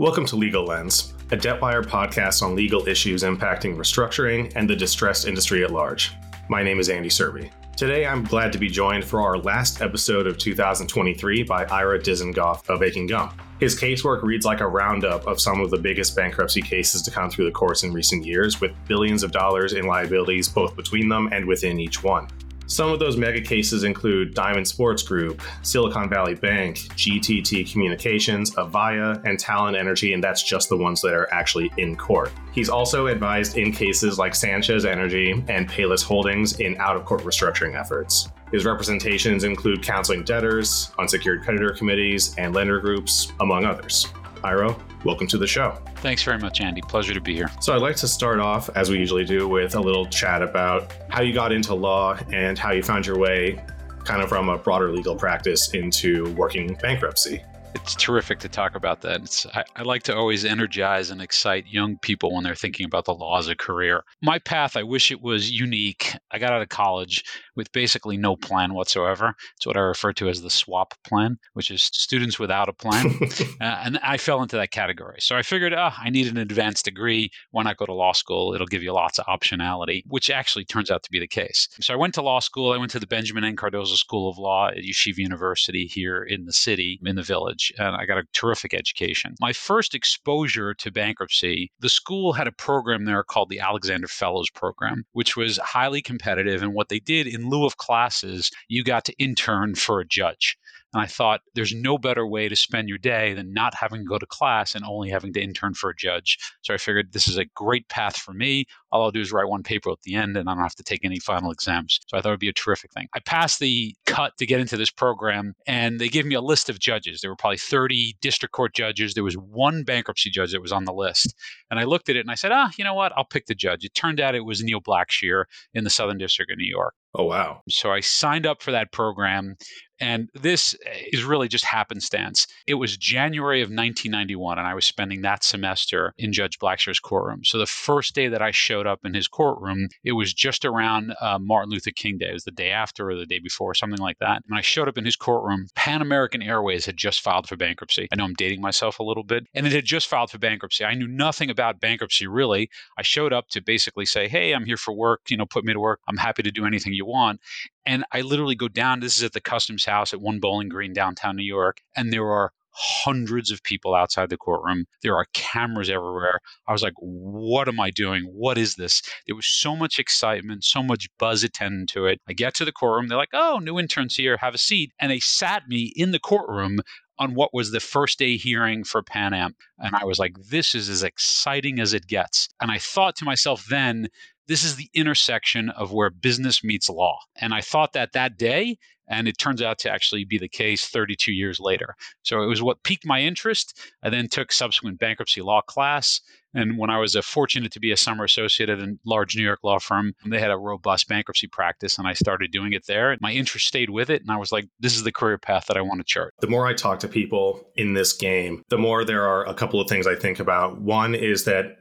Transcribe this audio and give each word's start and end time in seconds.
Welcome 0.00 0.26
to 0.26 0.34
Legal 0.34 0.64
Lens, 0.64 1.14
a 1.30 1.36
Debtwire 1.36 1.84
podcast 1.84 2.42
on 2.42 2.56
legal 2.56 2.88
issues 2.88 3.22
impacting 3.22 3.76
restructuring 3.76 4.52
and 4.56 4.68
the 4.68 4.74
distressed 4.74 5.24
industry 5.24 5.62
at 5.62 5.70
large. 5.70 6.14
My 6.48 6.64
name 6.64 6.80
is 6.80 6.88
Andy 6.88 7.08
Serbe. 7.08 7.48
Today, 7.76 8.04
I'm 8.04 8.24
glad 8.24 8.52
to 8.52 8.58
be 8.58 8.68
joined 8.68 9.04
for 9.04 9.20
our 9.20 9.38
last 9.38 9.82
episode 9.82 10.26
of 10.26 10.36
2023 10.36 11.44
by 11.44 11.64
Ira 11.66 12.00
Dizengoff 12.00 12.68
of 12.68 12.82
Akin 12.82 13.06
Gump. 13.06 13.40
His 13.60 13.78
casework 13.80 14.24
reads 14.24 14.44
like 14.44 14.60
a 14.60 14.66
roundup 14.66 15.28
of 15.28 15.40
some 15.40 15.60
of 15.60 15.70
the 15.70 15.78
biggest 15.78 16.16
bankruptcy 16.16 16.60
cases 16.60 17.00
to 17.02 17.12
come 17.12 17.30
through 17.30 17.44
the 17.44 17.52
courts 17.52 17.84
in 17.84 17.92
recent 17.92 18.26
years, 18.26 18.60
with 18.60 18.72
billions 18.88 19.22
of 19.22 19.30
dollars 19.30 19.74
in 19.74 19.86
liabilities 19.86 20.48
both 20.48 20.74
between 20.74 21.08
them 21.08 21.28
and 21.30 21.46
within 21.46 21.78
each 21.78 22.02
one. 22.02 22.26
Some 22.66 22.90
of 22.90 22.98
those 22.98 23.18
mega 23.18 23.42
cases 23.42 23.84
include 23.84 24.32
Diamond 24.32 24.66
Sports 24.66 25.02
Group, 25.02 25.42
Silicon 25.62 26.08
Valley 26.08 26.34
Bank, 26.34 26.78
GTT 26.78 27.70
Communications, 27.70 28.52
Avaya, 28.52 29.22
and 29.24 29.38
Talen 29.38 29.78
Energy, 29.78 30.14
and 30.14 30.24
that's 30.24 30.42
just 30.42 30.70
the 30.70 30.76
ones 30.76 31.02
that 31.02 31.12
are 31.12 31.32
actually 31.32 31.70
in 31.76 31.94
court. 31.94 32.32
He's 32.52 32.70
also 32.70 33.08
advised 33.08 33.58
in 33.58 33.70
cases 33.70 34.18
like 34.18 34.34
Sanchez 34.34 34.86
Energy 34.86 35.32
and 35.48 35.68
Payless 35.68 36.02
Holdings 36.02 36.58
in 36.58 36.74
out 36.78 36.96
of 36.96 37.04
court 37.04 37.20
restructuring 37.22 37.78
efforts. 37.78 38.28
His 38.50 38.64
representations 38.64 39.44
include 39.44 39.82
counseling 39.82 40.24
debtors, 40.24 40.90
unsecured 40.98 41.42
creditor 41.42 41.74
committees, 41.74 42.34
and 42.38 42.54
lender 42.54 42.80
groups, 42.80 43.30
among 43.40 43.66
others. 43.66 44.06
Ira, 44.42 44.74
welcome 45.04 45.26
to 45.28 45.38
the 45.38 45.46
show. 45.46 45.78
Thanks 45.96 46.22
very 46.22 46.38
much, 46.38 46.60
Andy. 46.60 46.80
Pleasure 46.82 47.14
to 47.14 47.20
be 47.20 47.34
here. 47.34 47.50
So, 47.60 47.74
I'd 47.74 47.82
like 47.82 47.96
to 47.96 48.08
start 48.08 48.40
off, 48.40 48.68
as 48.74 48.90
we 48.90 48.98
usually 48.98 49.24
do, 49.24 49.48
with 49.48 49.74
a 49.74 49.80
little 49.80 50.06
chat 50.06 50.42
about 50.42 50.92
how 51.08 51.22
you 51.22 51.32
got 51.32 51.52
into 51.52 51.74
law 51.74 52.18
and 52.32 52.58
how 52.58 52.72
you 52.72 52.82
found 52.82 53.06
your 53.06 53.18
way 53.18 53.62
kind 54.04 54.22
of 54.22 54.28
from 54.28 54.48
a 54.48 54.58
broader 54.58 54.90
legal 54.90 55.16
practice 55.16 55.72
into 55.72 56.32
working 56.34 56.74
bankruptcy 56.82 57.42
it's 57.74 57.94
terrific 57.94 58.38
to 58.40 58.48
talk 58.48 58.74
about 58.74 59.02
that. 59.02 59.22
It's, 59.22 59.46
I, 59.46 59.64
I, 59.76 59.82
like 59.82 60.04
to 60.04 60.16
always 60.16 60.44
energize 60.44 61.10
and 61.10 61.20
excite 61.20 61.66
young 61.66 61.98
people 61.98 62.34
when 62.34 62.44
they're 62.44 62.54
thinking 62.54 62.86
about 62.86 63.04
the 63.04 63.14
law 63.14 63.38
as 63.38 63.48
a 63.48 63.56
career. 63.56 64.04
My 64.22 64.38
path, 64.38 64.76
I 64.76 64.82
wish 64.82 65.10
it 65.10 65.20
was 65.20 65.50
unique. 65.50 66.16
I 66.30 66.38
got 66.38 66.52
out 66.52 66.62
of 66.62 66.68
college 66.68 67.24
with 67.56 67.70
basically 67.72 68.16
no 68.16 68.36
plan 68.36 68.74
whatsoever. 68.74 69.34
It's 69.56 69.66
what 69.66 69.76
I 69.76 69.80
refer 69.80 70.12
to 70.14 70.28
as 70.28 70.42
the 70.42 70.50
swap 70.50 70.94
plan, 71.06 71.38
which 71.54 71.70
is 71.70 71.82
students 71.82 72.38
without 72.38 72.68
a 72.68 72.72
plan. 72.72 73.06
uh, 73.60 73.64
and 73.84 73.98
I 74.02 74.16
fell 74.16 74.42
into 74.42 74.56
that 74.56 74.70
category. 74.70 75.18
So 75.20 75.36
I 75.36 75.42
figured, 75.42 75.74
oh, 75.74 75.90
I 75.96 76.10
need 76.10 76.28
an 76.28 76.38
advanced 76.38 76.84
degree. 76.84 77.30
Why 77.50 77.64
not 77.64 77.76
go 77.76 77.86
to 77.86 77.94
law 77.94 78.12
school? 78.12 78.54
It'll 78.54 78.66
give 78.66 78.82
you 78.82 78.92
lots 78.92 79.18
of 79.18 79.26
optionality, 79.26 80.02
which 80.06 80.30
actually 80.30 80.64
turns 80.64 80.90
out 80.90 81.02
to 81.02 81.10
be 81.10 81.20
the 81.20 81.26
case. 81.26 81.68
So 81.80 81.92
I 81.92 81.96
went 81.96 82.14
to 82.14 82.22
law 82.22 82.40
school. 82.40 82.72
I 82.72 82.78
went 82.78 82.92
to 82.92 83.00
the 83.00 83.06
Benjamin 83.06 83.44
N. 83.44 83.56
Cardozo 83.56 83.96
School 83.96 84.30
of 84.30 84.38
Law 84.38 84.68
at 84.68 84.78
Yeshiva 84.78 85.18
University 85.18 85.86
here 85.86 86.22
in 86.22 86.44
the 86.44 86.52
city, 86.52 87.00
in 87.04 87.16
the 87.16 87.22
village 87.22 87.63
and 87.78 87.96
I 87.96 88.06
got 88.06 88.18
a 88.18 88.24
terrific 88.32 88.74
education. 88.74 89.34
My 89.40 89.52
first 89.52 89.94
exposure 89.94 90.74
to 90.74 90.90
bankruptcy, 90.90 91.70
the 91.80 91.88
school 91.88 92.32
had 92.32 92.46
a 92.46 92.52
program 92.52 93.04
there 93.04 93.24
called 93.24 93.48
the 93.48 93.60
Alexander 93.60 94.08
Fellows 94.08 94.50
Program, 94.50 95.04
which 95.12 95.36
was 95.36 95.58
highly 95.58 96.02
competitive. 96.02 96.62
And 96.62 96.74
what 96.74 96.88
they 96.88 97.00
did 97.00 97.26
in 97.26 97.48
lieu 97.48 97.64
of 97.64 97.76
classes, 97.76 98.50
you 98.68 98.84
got 98.84 99.04
to 99.06 99.14
intern 99.18 99.74
for 99.74 100.00
a 100.00 100.06
judge. 100.06 100.56
And 100.94 101.02
I 101.02 101.06
thought 101.06 101.40
there's 101.54 101.74
no 101.74 101.98
better 101.98 102.24
way 102.24 102.48
to 102.48 102.54
spend 102.54 102.88
your 102.88 102.98
day 102.98 103.34
than 103.34 103.52
not 103.52 103.74
having 103.74 104.02
to 104.02 104.08
go 104.08 104.16
to 104.16 104.26
class 104.26 104.76
and 104.76 104.84
only 104.84 105.10
having 105.10 105.32
to 105.32 105.42
intern 105.42 105.74
for 105.74 105.90
a 105.90 105.96
judge. 105.96 106.38
So 106.62 106.72
I 106.72 106.76
figured 106.76 107.12
this 107.12 107.26
is 107.26 107.36
a 107.36 107.46
great 107.56 107.88
path 107.88 108.16
for 108.16 108.32
me. 108.32 108.66
All 108.94 109.02
I'll 109.02 109.10
do 109.10 109.20
is 109.20 109.32
write 109.32 109.48
one 109.48 109.64
paper 109.64 109.90
at 109.90 110.00
the 110.02 110.14
end 110.14 110.36
and 110.36 110.48
I 110.48 110.54
don't 110.54 110.62
have 110.62 110.76
to 110.76 110.84
take 110.84 111.04
any 111.04 111.18
final 111.18 111.50
exams. 111.50 111.98
So 112.06 112.16
I 112.16 112.20
thought 112.20 112.28
it 112.28 112.32
would 112.32 112.40
be 112.40 112.48
a 112.48 112.52
terrific 112.52 112.92
thing. 112.92 113.08
I 113.12 113.18
passed 113.18 113.58
the 113.58 113.94
cut 114.06 114.32
to 114.38 114.46
get 114.46 114.60
into 114.60 114.76
this 114.76 114.90
program 114.90 115.54
and 115.66 116.00
they 116.00 116.08
gave 116.08 116.24
me 116.24 116.36
a 116.36 116.40
list 116.40 116.70
of 116.70 116.78
judges. 116.78 117.20
There 117.20 117.30
were 117.30 117.36
probably 117.36 117.58
30 117.58 118.16
district 118.20 118.52
court 118.52 118.72
judges. 118.72 119.14
There 119.14 119.24
was 119.24 119.34
one 119.34 119.82
bankruptcy 119.82 120.30
judge 120.30 120.52
that 120.52 120.62
was 120.62 120.72
on 120.72 120.84
the 120.84 120.94
list. 120.94 121.34
And 121.72 121.80
I 121.80 121.84
looked 121.84 122.08
at 122.08 122.14
it 122.14 122.20
and 122.20 122.30
I 122.30 122.36
said, 122.36 122.52
ah, 122.52 122.70
you 122.78 122.84
know 122.84 122.94
what? 122.94 123.12
I'll 123.16 123.24
pick 123.24 123.46
the 123.46 123.54
judge. 123.54 123.84
It 123.84 123.94
turned 123.94 124.20
out 124.20 124.36
it 124.36 124.44
was 124.44 124.62
Neil 124.62 124.80
Blackshear 124.80 125.44
in 125.74 125.82
the 125.82 125.90
Southern 125.90 126.18
District 126.18 126.50
of 126.52 126.58
New 126.58 126.70
York. 126.70 126.94
Oh, 127.16 127.24
wow. 127.24 127.62
So 127.68 127.92
I 127.92 128.00
signed 128.00 128.44
up 128.44 128.60
for 128.60 128.72
that 128.72 128.92
program. 128.92 129.56
And 130.00 130.28
this 130.34 130.74
is 131.12 131.22
really 131.22 131.46
just 131.46 131.64
happenstance. 131.64 132.48
It 132.66 132.74
was 132.74 132.96
January 132.96 133.60
of 133.60 133.66
1991, 133.66 134.58
and 134.58 134.66
I 134.66 134.74
was 134.74 134.84
spending 134.84 135.22
that 135.22 135.44
semester 135.44 136.12
in 136.18 136.32
Judge 136.32 136.58
Blackshear's 136.58 136.98
courtroom. 136.98 137.44
So 137.44 137.58
the 137.58 137.66
first 137.66 138.14
day 138.14 138.26
that 138.26 138.42
I 138.42 138.50
showed 138.50 138.83
up 138.86 139.00
in 139.04 139.14
his 139.14 139.28
courtroom, 139.28 139.88
it 140.02 140.12
was 140.12 140.32
just 140.32 140.64
around 140.64 141.14
uh, 141.20 141.38
Martin 141.40 141.70
Luther 141.70 141.90
King 141.90 142.18
Day. 142.18 142.30
It 142.30 142.34
was 142.34 142.44
the 142.44 142.50
day 142.50 142.70
after 142.70 143.10
or 143.10 143.16
the 143.16 143.26
day 143.26 143.38
before, 143.38 143.74
something 143.74 143.98
like 143.98 144.18
that. 144.18 144.42
And 144.48 144.56
I 144.56 144.60
showed 144.60 144.88
up 144.88 144.98
in 144.98 145.04
his 145.04 145.16
courtroom. 145.16 145.66
Pan 145.74 146.02
American 146.02 146.42
Airways 146.42 146.86
had 146.86 146.96
just 146.96 147.20
filed 147.20 147.48
for 147.48 147.56
bankruptcy. 147.56 148.08
I 148.12 148.16
know 148.16 148.24
I'm 148.24 148.34
dating 148.34 148.60
myself 148.60 148.98
a 148.98 149.04
little 149.04 149.24
bit, 149.24 149.46
and 149.54 149.66
it 149.66 149.72
had 149.72 149.84
just 149.84 150.08
filed 150.08 150.30
for 150.30 150.38
bankruptcy. 150.38 150.84
I 150.84 150.94
knew 150.94 151.08
nothing 151.08 151.50
about 151.50 151.80
bankruptcy 151.80 152.26
really. 152.26 152.70
I 152.98 153.02
showed 153.02 153.32
up 153.32 153.48
to 153.50 153.62
basically 153.62 154.06
say, 154.06 154.28
"Hey, 154.28 154.52
I'm 154.52 154.64
here 154.64 154.76
for 154.76 154.94
work. 154.94 155.22
You 155.28 155.36
know, 155.36 155.46
put 155.46 155.64
me 155.64 155.72
to 155.72 155.80
work. 155.80 156.00
I'm 156.08 156.16
happy 156.16 156.42
to 156.42 156.50
do 156.50 156.66
anything 156.66 156.92
you 156.92 157.06
want." 157.06 157.40
And 157.86 158.04
I 158.12 158.22
literally 158.22 158.54
go 158.54 158.68
down, 158.68 159.00
this 159.00 159.18
is 159.18 159.24
at 159.24 159.32
the 159.32 159.40
customs 159.40 159.84
house 159.84 160.12
at 160.14 160.20
one 160.20 160.40
bowling 160.40 160.68
green 160.68 160.92
downtown 160.92 161.36
New 161.36 161.44
York, 161.44 161.82
and 161.96 162.12
there 162.12 162.26
are 162.26 162.52
hundreds 162.74 163.50
of 163.50 163.62
people 163.62 163.94
outside 163.94 164.30
the 164.30 164.36
courtroom. 164.36 164.84
There 165.02 165.16
are 165.16 165.26
cameras 165.32 165.88
everywhere. 165.88 166.40
I 166.66 166.72
was 166.72 166.82
like, 166.82 166.94
what 166.98 167.68
am 167.68 167.80
I 167.80 167.90
doing? 167.90 168.24
What 168.24 168.58
is 168.58 168.74
this? 168.74 169.02
There 169.26 169.36
was 169.36 169.46
so 169.46 169.76
much 169.76 169.98
excitement, 169.98 170.64
so 170.64 170.82
much 170.82 171.08
buzz 171.18 171.44
attendant 171.44 171.88
to 171.90 172.06
it. 172.06 172.20
I 172.28 172.32
get 172.32 172.54
to 172.54 172.64
the 172.64 172.72
courtroom. 172.72 173.08
They're 173.08 173.18
like, 173.18 173.28
oh, 173.32 173.60
new 173.62 173.78
interns 173.78 174.16
here, 174.16 174.36
have 174.38 174.54
a 174.54 174.58
seat. 174.58 174.92
And 174.98 175.10
they 175.10 175.20
sat 175.20 175.68
me 175.68 175.92
in 175.94 176.10
the 176.10 176.18
courtroom 176.18 176.80
on 177.18 177.34
what 177.34 177.54
was 177.54 177.70
the 177.70 177.80
first 177.80 178.18
day 178.18 178.36
hearing 178.36 178.82
for 178.82 179.02
Pan 179.02 179.34
Am. 179.34 179.54
And 179.78 179.94
I 179.94 180.04
was 180.04 180.18
like, 180.18 180.34
this 180.50 180.74
is 180.74 180.88
as 180.88 181.04
exciting 181.04 181.78
as 181.78 181.94
it 181.94 182.08
gets. 182.08 182.48
And 182.60 182.70
I 182.70 182.78
thought 182.78 183.14
to 183.16 183.24
myself 183.24 183.66
then, 183.70 184.08
this 184.46 184.64
is 184.64 184.76
the 184.76 184.90
intersection 184.94 185.70
of 185.70 185.92
where 185.92 186.10
business 186.10 186.64
meets 186.64 186.90
law. 186.90 187.18
And 187.36 187.54
I 187.54 187.60
thought 187.60 187.92
that 187.92 188.12
that 188.12 188.36
day, 188.36 188.78
and 189.08 189.28
it 189.28 189.38
turns 189.38 189.62
out 189.62 189.78
to 189.80 189.90
actually 189.90 190.24
be 190.24 190.38
the 190.38 190.48
case 190.48 190.86
32 190.86 191.32
years 191.32 191.60
later. 191.60 191.94
So 192.22 192.42
it 192.42 192.46
was 192.46 192.62
what 192.62 192.82
piqued 192.82 193.06
my 193.06 193.20
interest. 193.20 193.78
I 194.02 194.10
then 194.10 194.28
took 194.28 194.52
subsequent 194.52 194.98
bankruptcy 194.98 195.42
law 195.42 195.60
class. 195.60 196.20
And 196.56 196.78
when 196.78 196.88
I 196.88 196.98
was 196.98 197.16
fortunate 197.16 197.72
to 197.72 197.80
be 197.80 197.90
a 197.90 197.96
summer 197.96 198.24
associate 198.24 198.70
at 198.70 198.78
a 198.78 198.96
large 199.04 199.36
New 199.36 199.42
York 199.42 199.58
law 199.64 199.80
firm, 199.80 200.14
they 200.24 200.38
had 200.38 200.52
a 200.52 200.56
robust 200.56 201.08
bankruptcy 201.08 201.48
practice, 201.48 201.98
and 201.98 202.06
I 202.06 202.12
started 202.12 202.52
doing 202.52 202.72
it 202.72 202.86
there. 202.86 203.10
And 203.10 203.20
My 203.20 203.32
interest 203.32 203.66
stayed 203.66 203.90
with 203.90 204.08
it, 204.08 204.22
and 204.22 204.30
I 204.30 204.36
was 204.36 204.52
like, 204.52 204.68
this 204.78 204.94
is 204.94 205.02
the 205.02 205.10
career 205.10 205.36
path 205.36 205.66
that 205.66 205.76
I 205.76 205.80
want 205.80 205.98
to 205.98 206.04
chart. 206.04 206.32
The 206.40 206.46
more 206.46 206.66
I 206.66 206.72
talk 206.72 207.00
to 207.00 207.08
people 207.08 207.66
in 207.74 207.94
this 207.94 208.12
game, 208.12 208.62
the 208.68 208.78
more 208.78 209.04
there 209.04 209.26
are 209.26 209.44
a 209.48 209.54
couple 209.54 209.80
of 209.80 209.88
things 209.88 210.06
I 210.06 210.14
think 210.14 210.38
about. 210.38 210.80
One 210.80 211.16
is 211.16 211.44
that 211.44 211.78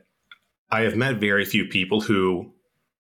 I 0.72 0.82
have 0.82 0.96
met 0.96 1.18
very 1.18 1.46
few 1.46 1.66
people 1.66 2.02
who 2.02 2.52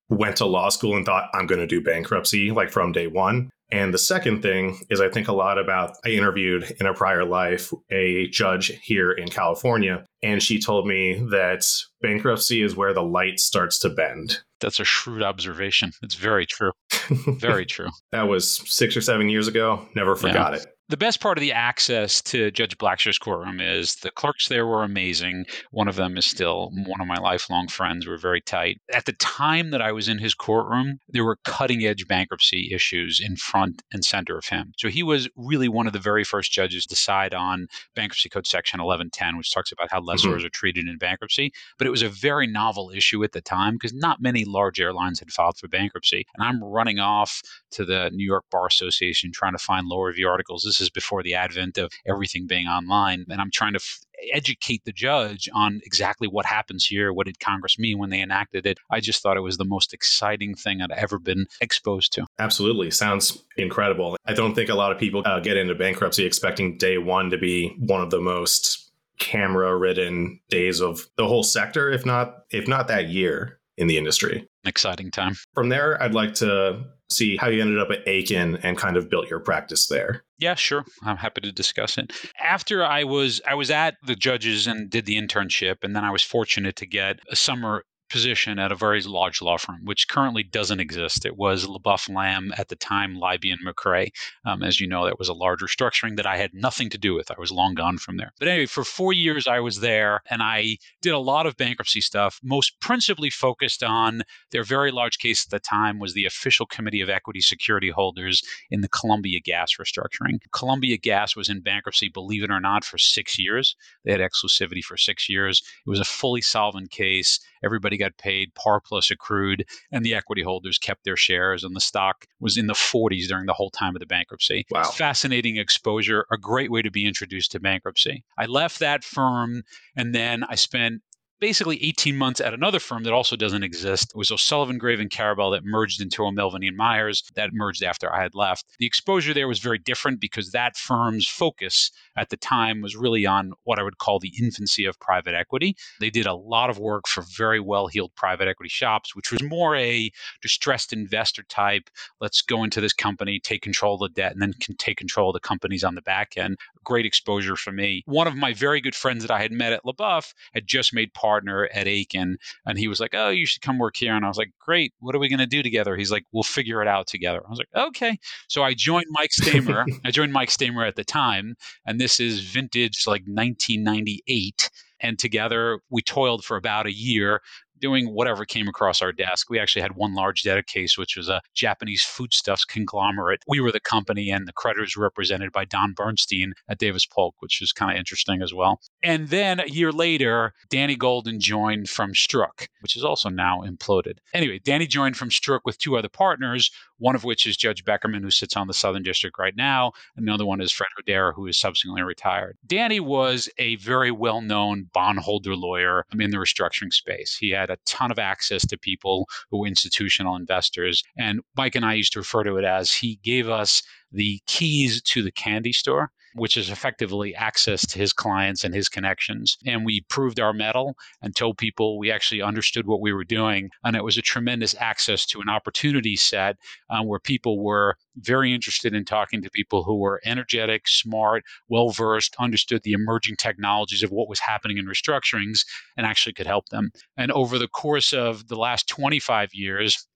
went 0.09 0.37
to 0.37 0.45
law 0.45 0.69
school 0.69 0.95
and 0.95 1.05
thought, 1.05 1.29
I'm 1.33 1.47
going 1.47 1.61
to 1.61 1.67
do 1.67 1.81
bankruptcy 1.81 2.51
like 2.51 2.69
from 2.69 2.91
day 2.91 3.07
one. 3.07 3.49
And 3.73 3.91
the 3.91 3.97
second 3.97 4.43
thing 4.43 4.79
is, 4.91 5.01
I 5.01 5.09
think 5.09 5.27
a 5.27 5.33
lot 5.33 5.57
about. 5.57 5.95
I 6.05 6.09
interviewed 6.09 6.75
in 6.79 6.85
a 6.85 6.93
prior 6.93 7.25
life 7.25 7.73
a 7.89 8.27
judge 8.27 8.67
here 8.83 9.11
in 9.11 9.29
California, 9.29 10.05
and 10.21 10.43
she 10.43 10.61
told 10.61 10.85
me 10.85 11.25
that 11.31 11.65
bankruptcy 11.99 12.61
is 12.61 12.75
where 12.75 12.93
the 12.93 13.01
light 13.01 13.39
starts 13.39 13.79
to 13.79 13.89
bend. 13.89 14.41
That's 14.61 14.79
a 14.79 14.83
shrewd 14.85 15.23
observation. 15.23 15.91
It's 16.03 16.13
very 16.13 16.45
true. 16.45 16.71
Very 17.27 17.65
true. 17.65 17.89
that 18.11 18.29
was 18.29 18.61
six 18.71 18.95
or 18.95 19.01
seven 19.01 19.27
years 19.27 19.49
ago. 19.49 19.85
Never 19.93 20.15
forgot 20.15 20.53
yeah. 20.53 20.59
it 20.59 20.67
the 20.93 20.97
best 20.97 21.21
part 21.21 21.39
of 21.39 21.41
the 21.41 21.51
access 21.51 22.21
to 22.21 22.51
Judge 22.51 22.77
Blackshear's 22.77 23.17
courtroom 23.17 23.59
is 23.59 23.95
the 23.95 24.11
clerks 24.11 24.47
there 24.47 24.67
were 24.67 24.83
amazing. 24.83 25.47
One 25.71 25.87
of 25.87 25.95
them 25.95 26.19
is 26.19 26.25
still 26.27 26.69
one 26.85 27.01
of 27.01 27.07
my 27.07 27.15
lifelong 27.15 27.67
friends. 27.67 28.05
We're 28.05 28.19
very 28.19 28.41
tight. 28.41 28.79
At 28.93 29.05
the 29.05 29.13
time 29.13 29.71
that 29.71 29.81
I 29.81 29.91
was 29.91 30.07
in 30.07 30.19
his 30.19 30.35
courtroom, 30.35 30.99
there 31.09 31.23
were 31.23 31.39
cutting 31.45 31.83
edge 31.83 32.07
bankruptcy 32.07 32.69
issues 32.71 33.19
in 33.19 33.37
front 33.37 33.81
and 33.91 34.05
center 34.05 34.37
of 34.37 34.45
him. 34.45 34.73
So 34.77 34.87
he 34.87 35.01
was 35.01 35.27
really 35.35 35.67
one 35.67 35.87
of 35.87 35.93
the 35.93 35.99
very 35.99 36.23
first 36.23 36.51
judges 36.51 36.83
to 36.83 36.89
decide 36.89 37.33
on 37.33 37.65
Bankruptcy 37.95 38.29
Code 38.29 38.45
Section 38.45 38.77
1110, 38.77 39.35
which 39.35 39.51
talks 39.51 39.71
about 39.71 39.89
how 39.89 39.99
lessors 39.99 40.25
mm-hmm. 40.25 40.45
are 40.45 40.49
treated 40.49 40.87
in 40.87 40.99
bankruptcy. 40.99 41.51
But 41.79 41.87
it 41.87 41.89
was 41.89 42.03
a 42.03 42.09
very 42.09 42.45
novel 42.45 42.91
issue 42.95 43.23
at 43.23 43.31
the 43.31 43.41
time 43.41 43.73
because 43.73 43.95
not 43.95 44.21
many 44.21 44.45
large 44.45 44.79
airlines 44.79 45.17
had 45.17 45.31
filed 45.31 45.57
for 45.57 45.67
bankruptcy. 45.67 46.27
And 46.35 46.47
I'm 46.47 46.63
running 46.63 46.99
off 46.99 47.41
to 47.71 47.83
the 47.83 48.11
New 48.13 48.27
York 48.27 48.43
Bar 48.51 48.67
Association 48.67 49.31
trying 49.33 49.53
to 49.53 49.57
find 49.57 49.87
law 49.87 50.03
review 50.03 50.27
articles. 50.27 50.61
This 50.61 50.82
is 50.83 50.89
before 50.89 51.23
the 51.23 51.33
advent 51.33 51.77
of 51.77 51.91
everything 52.05 52.45
being 52.47 52.67
online. 52.67 53.25
And 53.29 53.41
I'm 53.41 53.51
trying 53.51 53.73
to 53.73 53.79
f- 53.79 53.99
educate 54.31 54.83
the 54.85 54.91
judge 54.91 55.49
on 55.53 55.81
exactly 55.83 56.27
what 56.27 56.45
happens 56.45 56.85
here. 56.85 57.11
What 57.11 57.25
did 57.25 57.39
Congress 57.39 57.79
mean 57.79 57.97
when 57.97 58.09
they 58.09 58.21
enacted 58.21 58.65
it? 58.65 58.77
I 58.91 58.99
just 58.99 59.21
thought 59.21 59.37
it 59.37 59.41
was 59.41 59.57
the 59.57 59.65
most 59.65 59.93
exciting 59.93 60.55
thing 60.55 60.81
I'd 60.81 60.91
ever 60.91 61.19
been 61.19 61.47
exposed 61.61 62.13
to. 62.13 62.25
Absolutely. 62.39 62.91
Sounds 62.91 63.43
incredible. 63.57 64.15
I 64.25 64.33
don't 64.33 64.53
think 64.53 64.69
a 64.69 64.75
lot 64.75 64.91
of 64.91 64.99
people 64.99 65.23
uh, 65.25 65.39
get 65.39 65.57
into 65.57 65.75
bankruptcy 65.75 66.25
expecting 66.25 66.77
day 66.77 66.97
one 66.97 67.29
to 67.31 67.37
be 67.37 67.75
one 67.79 68.01
of 68.01 68.11
the 68.11 68.21
most 68.21 68.91
camera 69.19 69.75
ridden 69.77 70.39
days 70.49 70.81
of 70.81 71.07
the 71.17 71.27
whole 71.27 71.43
sector, 71.43 71.89
if 71.89 72.05
not, 72.05 72.43
if 72.51 72.67
not 72.67 72.87
that 72.87 73.09
year 73.09 73.59
in 73.77 73.87
the 73.87 73.97
industry. 73.97 74.47
Exciting 74.65 75.11
time. 75.11 75.35
From 75.53 75.69
there, 75.69 76.01
I'd 76.01 76.13
like 76.13 76.35
to 76.35 76.83
see 77.09 77.37
how 77.37 77.47
you 77.47 77.61
ended 77.61 77.79
up 77.79 77.89
at 77.91 78.07
Akin 78.07 78.57
and 78.63 78.77
kind 78.77 78.97
of 78.97 79.09
built 79.09 79.29
your 79.29 79.39
practice 79.39 79.87
there. 79.87 80.23
Yeah, 80.39 80.55
sure. 80.55 80.83
I'm 81.03 81.17
happy 81.17 81.41
to 81.41 81.51
discuss 81.51 81.97
it. 81.97 82.11
After 82.41 82.83
I 82.83 83.03
was 83.03 83.41
I 83.47 83.55
was 83.55 83.71
at 83.71 83.95
the 84.05 84.15
judges 84.15 84.67
and 84.67 84.89
did 84.89 85.05
the 85.05 85.17
internship 85.17 85.77
and 85.83 85.95
then 85.95 86.03
I 86.03 86.11
was 86.11 86.23
fortunate 86.23 86.75
to 86.77 86.85
get 86.85 87.19
a 87.29 87.35
summer 87.35 87.83
position 88.13 88.59
at 88.59 88.71
a 88.71 88.75
very 88.75 89.01
large 89.01 89.41
law 89.41 89.57
firm, 89.57 89.81
which 89.85 90.07
currently 90.07 90.43
doesn't 90.43 90.79
exist. 90.79 91.25
It 91.25 91.35
was 91.35 91.65
LeBoeuf 91.65 92.13
Lamb 92.13 92.53
at 92.59 92.67
the 92.67 92.75
time, 92.75 93.15
Leiby 93.15 93.51
and 93.51 93.59
MacRae. 93.65 94.11
Um, 94.45 94.61
as 94.61 94.79
you 94.79 94.85
know, 94.85 95.05
that 95.05 95.17
was 95.17 95.29
a 95.29 95.33
large 95.33 95.61
restructuring 95.61 96.15
that 96.17 96.27
I 96.27 96.37
had 96.37 96.53
nothing 96.53 96.91
to 96.91 96.99
do 96.99 97.15
with. 97.15 97.31
I 97.31 97.39
was 97.39 97.51
long 97.51 97.73
gone 97.73 97.97
from 97.97 98.17
there. 98.17 98.31
But 98.37 98.49
anyway, 98.49 98.67
for 98.67 98.83
four 98.83 99.13
years 99.13 99.47
I 99.47 99.59
was 99.61 99.79
there 99.79 100.21
and 100.29 100.43
I 100.43 100.77
did 101.01 101.13
a 101.13 101.17
lot 101.17 101.47
of 101.47 101.57
bankruptcy 101.57 102.01
stuff, 102.01 102.39
most 102.43 102.79
principally 102.81 103.31
focused 103.31 103.81
on 103.81 104.21
their 104.51 104.63
very 104.63 104.91
large 104.91 105.17
case 105.17 105.47
at 105.47 105.49
the 105.49 105.59
time 105.59 105.97
was 105.97 106.13
the 106.13 106.25
official 106.25 106.67
committee 106.67 107.01
of 107.01 107.09
equity 107.09 107.41
security 107.41 107.89
holders 107.89 108.43
in 108.69 108.81
the 108.81 108.89
Columbia 108.89 109.39
Gas 109.39 109.71
restructuring. 109.81 110.37
Columbia 110.51 110.97
Gas 110.97 111.35
was 111.35 111.49
in 111.49 111.61
bankruptcy, 111.61 112.09
believe 112.09 112.43
it 112.43 112.51
or 112.51 112.59
not, 112.59 112.85
for 112.85 112.99
six 112.99 113.39
years. 113.39 113.75
They 114.05 114.11
had 114.11 114.21
exclusivity 114.21 114.83
for 114.83 114.97
six 114.97 115.27
years. 115.27 115.63
It 115.83 115.89
was 115.89 115.99
a 115.99 116.05
fully 116.05 116.41
solvent 116.41 116.91
case. 116.91 117.39
Everybody 117.65 117.97
got 118.03 118.17
paid 118.17 118.53
par 118.55 118.81
plus 118.81 119.11
accrued, 119.11 119.65
and 119.91 120.05
the 120.05 120.15
equity 120.15 120.43
holders 120.43 120.77
kept 120.77 121.03
their 121.03 121.17
shares, 121.17 121.63
and 121.63 121.75
the 121.75 121.81
stock 121.81 122.25
was 122.39 122.57
in 122.57 122.67
the 122.67 122.73
40s 122.73 123.27
during 123.27 123.45
the 123.45 123.53
whole 123.53 123.69
time 123.69 123.95
of 123.95 123.99
the 123.99 124.05
bankruptcy. 124.05 124.65
Wow. 124.69 124.83
Fascinating 124.83 125.57
exposure, 125.57 126.25
a 126.31 126.37
great 126.37 126.71
way 126.71 126.81
to 126.81 126.91
be 126.91 127.05
introduced 127.05 127.51
to 127.51 127.59
bankruptcy. 127.59 128.23
I 128.37 128.45
left 128.45 128.79
that 128.79 129.03
firm, 129.03 129.63
and 129.95 130.13
then 130.13 130.43
I 130.43 130.55
spent 130.55 131.01
basically 131.39 131.83
18 131.83 132.17
months 132.17 132.39
at 132.39 132.53
another 132.53 132.79
firm 132.79 133.03
that 133.03 133.13
also 133.13 133.35
doesn't 133.35 133.63
exist. 133.63 134.11
It 134.13 134.17
was 134.17 134.31
O'Sullivan, 134.31 134.79
Graev, 134.79 135.01
and 135.01 135.09
Karabell 135.09 135.51
that 135.51 135.65
merged 135.65 136.01
into 136.01 136.23
O'Melveny 136.23 136.67
and 136.67 136.77
Myers 136.77 137.23
that 137.35 137.49
merged 137.53 137.83
after 137.83 138.13
I 138.13 138.21
had 138.21 138.35
left. 138.35 138.65
The 138.79 138.85
exposure 138.85 139.33
there 139.33 139.47
was 139.47 139.59
very 139.59 139.77
different 139.77 140.21
because 140.21 140.51
that 140.51 140.77
firm's 140.77 141.27
focus 141.27 141.91
at 142.15 142.29
the 142.29 142.37
time 142.37 142.81
was 142.81 142.95
really 142.95 143.25
on 143.25 143.51
what 143.63 143.79
I 143.79 143.83
would 143.83 143.97
call 143.97 144.19
the 144.19 144.31
infancy 144.41 144.85
of 144.85 144.99
private 144.99 145.33
equity. 145.33 145.75
They 145.99 146.09
did 146.09 146.25
a 146.25 146.35
lot 146.35 146.69
of 146.69 146.79
work 146.79 147.07
for 147.07 147.23
very 147.35 147.59
well 147.59 147.87
heeled 147.87 148.15
private 148.15 148.47
equity 148.47 148.69
shops, 148.69 149.15
which 149.15 149.31
was 149.31 149.43
more 149.43 149.75
a 149.75 150.11
distressed 150.41 150.93
investor 150.93 151.43
type. 151.43 151.89
Let's 152.21 152.41
go 152.41 152.63
into 152.63 152.81
this 152.81 152.93
company, 152.93 153.39
take 153.39 153.61
control 153.61 153.95
of 153.95 153.99
the 153.99 154.09
debt, 154.09 154.31
and 154.31 154.41
then 154.41 154.53
can 154.61 154.75
take 154.77 154.97
control 154.97 155.29
of 155.29 155.33
the 155.33 155.39
companies 155.39 155.83
on 155.83 155.95
the 155.95 156.01
back 156.01 156.37
end. 156.37 156.57
Great 156.83 157.05
exposure 157.05 157.55
for 157.55 157.71
me. 157.71 158.03
One 158.05 158.27
of 158.27 158.35
my 158.35 158.53
very 158.53 158.81
good 158.81 158.95
friends 158.95 159.23
that 159.23 159.31
I 159.31 159.41
had 159.41 159.51
met 159.51 159.73
at 159.73 159.83
LeBoeuf 159.83 160.33
had 160.53 160.67
just 160.67 160.93
made 160.93 161.13
part 161.13 161.32
partner 161.33 161.67
at 161.73 161.87
Akin, 161.87 162.37
and 162.65 162.77
he 162.77 162.87
was 162.87 162.99
like, 162.99 163.13
"Oh, 163.13 163.29
you 163.29 163.47
should 163.47 163.63
come 163.63 163.79
work 163.79 163.95
here." 163.97 164.15
And 164.15 164.23
I 164.23 164.27
was 164.27 164.37
like, 164.37 164.51
"Great. 164.59 164.93
What 164.99 165.15
are 165.15 165.19
we 165.19 165.29
going 165.29 165.39
to 165.39 165.55
do 165.57 165.63
together?" 165.63 165.97
He's 165.97 166.11
like, 166.11 166.25
"We'll 166.31 166.43
figure 166.43 166.81
it 166.81 166.87
out 166.87 167.07
together." 167.07 167.41
I 167.45 167.49
was 167.49 167.59
like, 167.59 167.87
"Okay." 167.87 168.17
So 168.47 168.61
I 168.63 168.75
joined 168.75 169.07
Mike 169.09 169.31
Stamer. 169.31 169.85
I 170.05 170.11
joined 170.11 170.33
Mike 170.33 170.51
Stamer 170.51 170.85
at 170.85 170.95
the 170.95 171.03
time, 171.03 171.55
and 171.87 171.99
this 171.99 172.19
is 172.19 172.41
vintage 172.41 173.05
like 173.07 173.23
1998 173.25 174.69
and 174.99 175.19
together 175.19 175.79
we 175.89 176.01
toiled 176.01 176.45
for 176.45 176.55
about 176.55 176.85
a 176.87 176.93
year 176.93 177.41
doing 177.79 178.13
whatever 178.13 178.45
came 178.45 178.67
across 178.67 179.01
our 179.01 179.11
desk. 179.11 179.49
We 179.49 179.59
actually 179.59 179.81
had 179.81 179.95
one 179.95 180.13
large 180.13 180.43
debt 180.43 180.65
case, 180.67 180.97
which 180.97 181.15
was 181.17 181.29
a 181.29 181.41
Japanese 181.53 182.03
foodstuffs 182.03 182.65
conglomerate. 182.65 183.41
We 183.47 183.59
were 183.59 183.71
the 183.71 183.79
company, 183.79 184.29
and 184.31 184.47
the 184.47 184.53
creditors 184.53 184.95
were 184.95 185.03
represented 185.03 185.51
by 185.51 185.65
Don 185.65 185.93
Bernstein 185.93 186.53
at 186.69 186.79
Davis 186.79 187.05
Polk, 187.05 187.35
which 187.39 187.59
was 187.61 187.71
kind 187.71 187.91
of 187.91 187.97
interesting 187.97 188.41
as 188.41 188.53
well. 188.53 188.79
And 189.03 189.29
then 189.29 189.59
a 189.59 189.67
year 189.67 189.91
later, 189.91 190.53
Danny 190.69 190.95
Golden 190.95 191.39
joined 191.39 191.89
from 191.89 192.13
Stroock, 192.13 192.67
which 192.81 192.95
is 192.95 193.03
also 193.03 193.29
now 193.29 193.61
imploded. 193.61 194.17
Anyway, 194.33 194.59
Danny 194.63 194.87
joined 194.87 195.17
from 195.17 195.29
Stroock 195.29 195.61
with 195.65 195.77
two 195.77 195.97
other 195.97 196.09
partners, 196.09 196.71
one 197.03 197.15
of 197.15 197.25
which 197.25 197.45
is 197.45 197.57
Judge 197.57 197.83
Beckerman, 197.83 198.21
who 198.21 198.31
sits 198.31 198.55
on 198.55 198.67
the 198.67 198.73
Southern 198.73 199.03
District 199.03 199.37
right 199.37 199.57
now. 199.57 199.91
Another 200.15 200.45
one 200.45 200.61
is 200.61 200.71
Fred 200.71 200.87
Hodara, 200.97 201.33
who 201.33 201.45
is 201.47 201.59
subsequently 201.59 202.01
retired. 202.01 202.57
Danny 202.65 203.01
was 203.01 203.49
a 203.57 203.75
very 203.75 204.09
well 204.09 204.39
known 204.39 204.89
bondholder 204.93 205.53
lawyer 205.53 206.05
in 206.17 206.31
the 206.31 206.37
restructuring 206.37 206.93
space. 206.93 207.35
He 207.35 207.49
had 207.49 207.69
a 207.69 207.77
ton 207.85 208.09
of 208.09 208.19
access 208.19 208.65
to 208.67 208.77
people 208.77 209.27
who 209.51 209.59
were 209.59 209.67
institutional 209.67 210.37
investors. 210.37 211.03
And 211.17 211.41
Mike 211.57 211.75
and 211.75 211.83
I 211.83 211.95
used 211.95 212.13
to 212.13 212.19
refer 212.19 212.45
to 212.45 212.55
it 212.55 212.63
as 212.63 212.93
he 212.93 213.19
gave 213.21 213.49
us 213.49 213.83
the 214.13 214.39
keys 214.45 215.01
to 215.01 215.21
the 215.23 215.31
candy 215.31 215.73
store 215.73 216.09
which 216.35 216.57
is 216.57 216.69
effectively 216.69 217.35
access 217.35 217.85
to 217.87 217.99
his 217.99 218.13
clients 218.13 218.63
and 218.63 218.73
his 218.73 218.89
connections. 218.89 219.57
And 219.65 219.85
we 219.85 220.01
proved 220.09 220.39
our 220.39 220.53
mettle 220.53 220.95
and 221.21 221.35
told 221.35 221.57
people 221.57 221.97
we 221.97 222.11
actually 222.11 222.41
understood 222.41 222.87
what 222.87 223.01
we 223.01 223.13
were 223.13 223.23
doing. 223.23 223.69
And 223.83 223.95
it 223.95 224.03
was 224.03 224.17
a 224.17 224.21
tremendous 224.21 224.75
access 224.79 225.25
to 225.27 225.41
an 225.41 225.49
opportunity 225.49 226.15
set 226.15 226.57
um, 226.89 227.07
where 227.07 227.19
people 227.19 227.63
were 227.63 227.95
very 228.17 228.53
interested 228.53 228.93
in 228.93 229.05
talking 229.05 229.41
to 229.41 229.49
people 229.49 229.83
who 229.83 229.97
were 229.97 230.21
energetic, 230.25 230.87
smart, 230.87 231.43
well 231.69 231.89
versed, 231.89 232.35
understood 232.39 232.81
the 232.83 232.93
emerging 232.93 233.35
technologies 233.37 234.03
of 234.03 234.11
what 234.11 234.29
was 234.29 234.39
happening 234.39 234.77
in 234.77 234.85
restructurings, 234.85 235.65
and 235.97 236.05
actually 236.05 236.33
could 236.33 236.47
help 236.47 236.69
them. 236.69 236.91
And 237.17 237.31
over 237.31 237.57
the 237.57 237.67
course 237.67 238.13
of 238.13 238.47
the 238.47 238.55
last 238.55 238.87
25 238.87 239.53
years, 239.53 240.07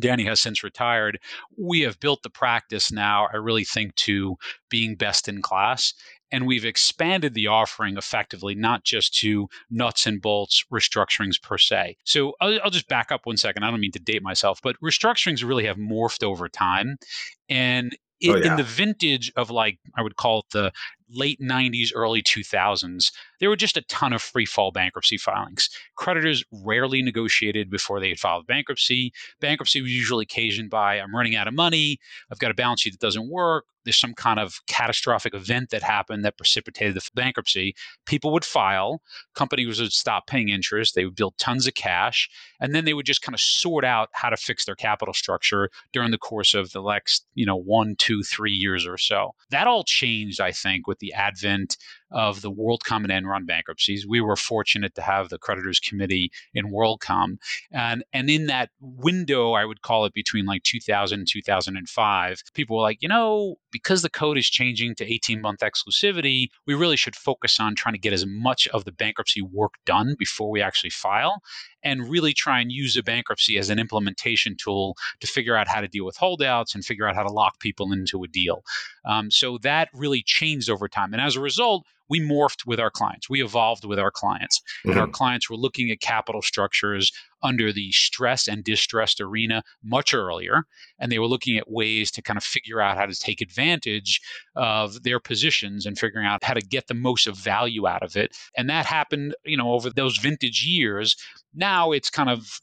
Danny 0.00 0.24
has 0.24 0.40
since 0.40 0.62
retired. 0.62 1.18
We 1.56 1.80
have 1.80 2.00
built 2.00 2.22
the 2.22 2.30
practice 2.30 2.90
now, 2.90 3.28
I 3.32 3.36
really 3.36 3.64
think, 3.64 3.94
to 3.96 4.36
being 4.70 4.96
best 4.96 5.28
in 5.28 5.42
class. 5.42 5.94
And 6.30 6.46
we've 6.46 6.64
expanded 6.64 7.34
the 7.34 7.48
offering 7.48 7.98
effectively, 7.98 8.54
not 8.54 8.84
just 8.84 9.14
to 9.18 9.48
nuts 9.70 10.06
and 10.06 10.20
bolts 10.20 10.64
restructurings 10.72 11.40
per 11.40 11.58
se. 11.58 11.96
So 12.04 12.32
I'll, 12.40 12.58
I'll 12.64 12.70
just 12.70 12.88
back 12.88 13.12
up 13.12 13.26
one 13.26 13.36
second. 13.36 13.64
I 13.64 13.70
don't 13.70 13.80
mean 13.80 13.92
to 13.92 13.98
date 13.98 14.22
myself, 14.22 14.60
but 14.62 14.76
restructurings 14.82 15.46
really 15.46 15.66
have 15.66 15.76
morphed 15.76 16.24
over 16.24 16.48
time. 16.48 16.96
And 17.50 17.94
it, 18.22 18.30
oh, 18.30 18.36
yeah. 18.36 18.52
in 18.52 18.56
the 18.56 18.62
vintage 18.62 19.30
of 19.36 19.50
like 19.50 19.78
I 19.96 20.02
would 20.02 20.16
call 20.16 20.40
it 20.40 20.46
the 20.52 20.72
late 21.10 21.40
90s, 21.40 21.90
early 21.94 22.22
2000s, 22.22 23.12
there 23.40 23.48
were 23.48 23.56
just 23.56 23.76
a 23.76 23.82
ton 23.82 24.12
of 24.12 24.22
free 24.22 24.46
fall 24.46 24.70
bankruptcy 24.70 25.16
filings. 25.16 25.68
Creditors 25.96 26.44
rarely 26.52 27.02
negotiated 27.02 27.70
before 27.70 28.00
they 28.00 28.08
had 28.08 28.18
filed 28.18 28.46
bankruptcy. 28.46 29.12
Bankruptcy 29.40 29.82
was 29.82 29.94
usually 29.94 30.22
occasioned 30.22 30.70
by 30.70 31.00
I'm 31.00 31.14
running 31.14 31.36
out 31.36 31.48
of 31.48 31.54
money, 31.54 31.98
I've 32.30 32.38
got 32.38 32.50
a 32.50 32.54
balance 32.54 32.80
sheet 32.82 32.92
that 32.92 33.00
doesn't 33.00 33.30
work, 33.30 33.64
there's 33.84 33.98
some 33.98 34.14
kind 34.14 34.38
of 34.38 34.60
catastrophic 34.66 35.34
event 35.34 35.70
that 35.70 35.82
happened 35.82 36.24
that 36.24 36.36
precipitated 36.36 36.94
the 36.94 37.08
bankruptcy. 37.14 37.74
People 38.06 38.32
would 38.32 38.44
file, 38.44 39.02
companies 39.34 39.80
would 39.80 39.92
stop 39.92 40.26
paying 40.26 40.48
interest, 40.48 40.94
they 40.94 41.04
would 41.04 41.16
build 41.16 41.36
tons 41.38 41.66
of 41.66 41.74
cash, 41.74 42.28
and 42.60 42.74
then 42.74 42.84
they 42.84 42.94
would 42.94 43.06
just 43.06 43.22
kind 43.22 43.34
of 43.34 43.40
sort 43.40 43.84
out 43.84 44.08
how 44.12 44.30
to 44.30 44.36
fix 44.36 44.64
their 44.64 44.76
capital 44.76 45.14
structure 45.14 45.70
during 45.92 46.10
the 46.10 46.18
course 46.18 46.54
of 46.54 46.72
the 46.72 46.82
next, 46.82 47.26
you 47.34 47.46
know, 47.46 47.56
one, 47.56 47.96
two, 47.98 48.22
three 48.22 48.52
years 48.52 48.86
or 48.86 48.98
so. 48.98 49.34
That 49.50 49.66
all 49.66 49.84
changed, 49.84 50.40
I 50.40 50.52
think, 50.52 50.86
with 50.86 50.98
the 51.02 51.12
advent 51.12 51.76
of 52.12 52.42
the 52.42 52.50
WorldCom 52.50 53.04
and 53.04 53.08
Enron 53.08 53.46
bankruptcies. 53.46 54.06
We 54.06 54.20
were 54.20 54.36
fortunate 54.36 54.94
to 54.94 55.02
have 55.02 55.28
the 55.28 55.38
creditors 55.38 55.80
committee 55.80 56.30
in 56.54 56.70
WorldCom. 56.70 57.38
And, 57.72 58.04
and 58.12 58.30
in 58.30 58.46
that 58.46 58.70
window, 58.80 59.52
I 59.52 59.64
would 59.64 59.82
call 59.82 60.04
it 60.04 60.14
between 60.14 60.46
like 60.46 60.62
2000 60.62 61.18
and 61.18 61.28
2005, 61.28 62.42
people 62.54 62.76
were 62.76 62.82
like, 62.82 62.98
you 63.00 63.08
know, 63.08 63.56
because 63.70 64.02
the 64.02 64.10
code 64.10 64.38
is 64.38 64.48
changing 64.48 64.94
to 64.96 65.12
18 65.12 65.40
month 65.40 65.60
exclusivity, 65.60 66.48
we 66.66 66.74
really 66.74 66.96
should 66.96 67.16
focus 67.16 67.58
on 67.58 67.74
trying 67.74 67.94
to 67.94 68.00
get 68.00 68.12
as 68.12 68.26
much 68.26 68.68
of 68.68 68.84
the 68.84 68.92
bankruptcy 68.92 69.42
work 69.42 69.74
done 69.86 70.14
before 70.18 70.50
we 70.50 70.60
actually 70.60 70.90
file 70.90 71.40
and 71.82 72.08
really 72.08 72.32
try 72.32 72.60
and 72.60 72.70
use 72.70 72.96
a 72.96 73.02
bankruptcy 73.02 73.58
as 73.58 73.70
an 73.70 73.78
implementation 73.78 74.56
tool 74.56 74.96
to 75.20 75.26
figure 75.26 75.56
out 75.56 75.68
how 75.68 75.80
to 75.80 75.88
deal 75.88 76.04
with 76.04 76.16
holdouts 76.16 76.74
and 76.74 76.84
figure 76.84 77.08
out 77.08 77.14
how 77.14 77.22
to 77.22 77.32
lock 77.32 77.58
people 77.58 77.92
into 77.92 78.22
a 78.22 78.28
deal. 78.28 78.62
Um, 79.04 79.30
so 79.30 79.58
that 79.58 79.88
really 79.92 80.22
changed 80.22 80.70
over 80.70 80.88
time. 80.88 81.12
And 81.12 81.20
as 81.20 81.36
a 81.36 81.40
result, 81.40 81.84
we 82.08 82.20
morphed 82.20 82.66
with 82.66 82.80
our 82.80 82.90
clients. 82.90 83.30
We 83.30 83.42
evolved 83.42 83.84
with 83.84 83.98
our 83.98 84.10
clients. 84.10 84.60
Mm-hmm. 84.60 84.90
And 84.90 85.00
our 85.00 85.06
mm-hmm. 85.06 85.12
clients 85.12 85.48
were 85.48 85.56
looking 85.56 85.90
at 85.90 86.00
capital 86.00 86.42
structures 86.42 87.12
under 87.42 87.72
the 87.72 87.90
stress 87.92 88.48
and 88.48 88.62
distressed 88.62 89.20
arena 89.20 89.62
much 89.82 90.14
earlier. 90.14 90.62
And 90.98 91.10
they 91.10 91.18
were 91.18 91.26
looking 91.26 91.56
at 91.58 91.70
ways 91.70 92.10
to 92.12 92.22
kind 92.22 92.36
of 92.36 92.44
figure 92.44 92.80
out 92.80 92.96
how 92.96 93.06
to 93.06 93.14
take 93.14 93.40
advantage 93.40 94.20
of 94.54 95.02
their 95.02 95.18
positions 95.18 95.86
and 95.86 95.98
figuring 95.98 96.26
out 96.26 96.44
how 96.44 96.54
to 96.54 96.60
get 96.60 96.86
the 96.86 96.94
most 96.94 97.26
of 97.26 97.36
value 97.36 97.86
out 97.86 98.02
of 98.02 98.16
it. 98.16 98.36
And 98.56 98.70
that 98.70 98.86
happened, 98.86 99.34
you 99.44 99.56
know, 99.56 99.72
over 99.72 99.90
those 99.90 100.18
vintage 100.18 100.64
years. 100.64 101.16
Now 101.54 101.92
it's 101.92 102.10
kind 102.10 102.30
of 102.30 102.60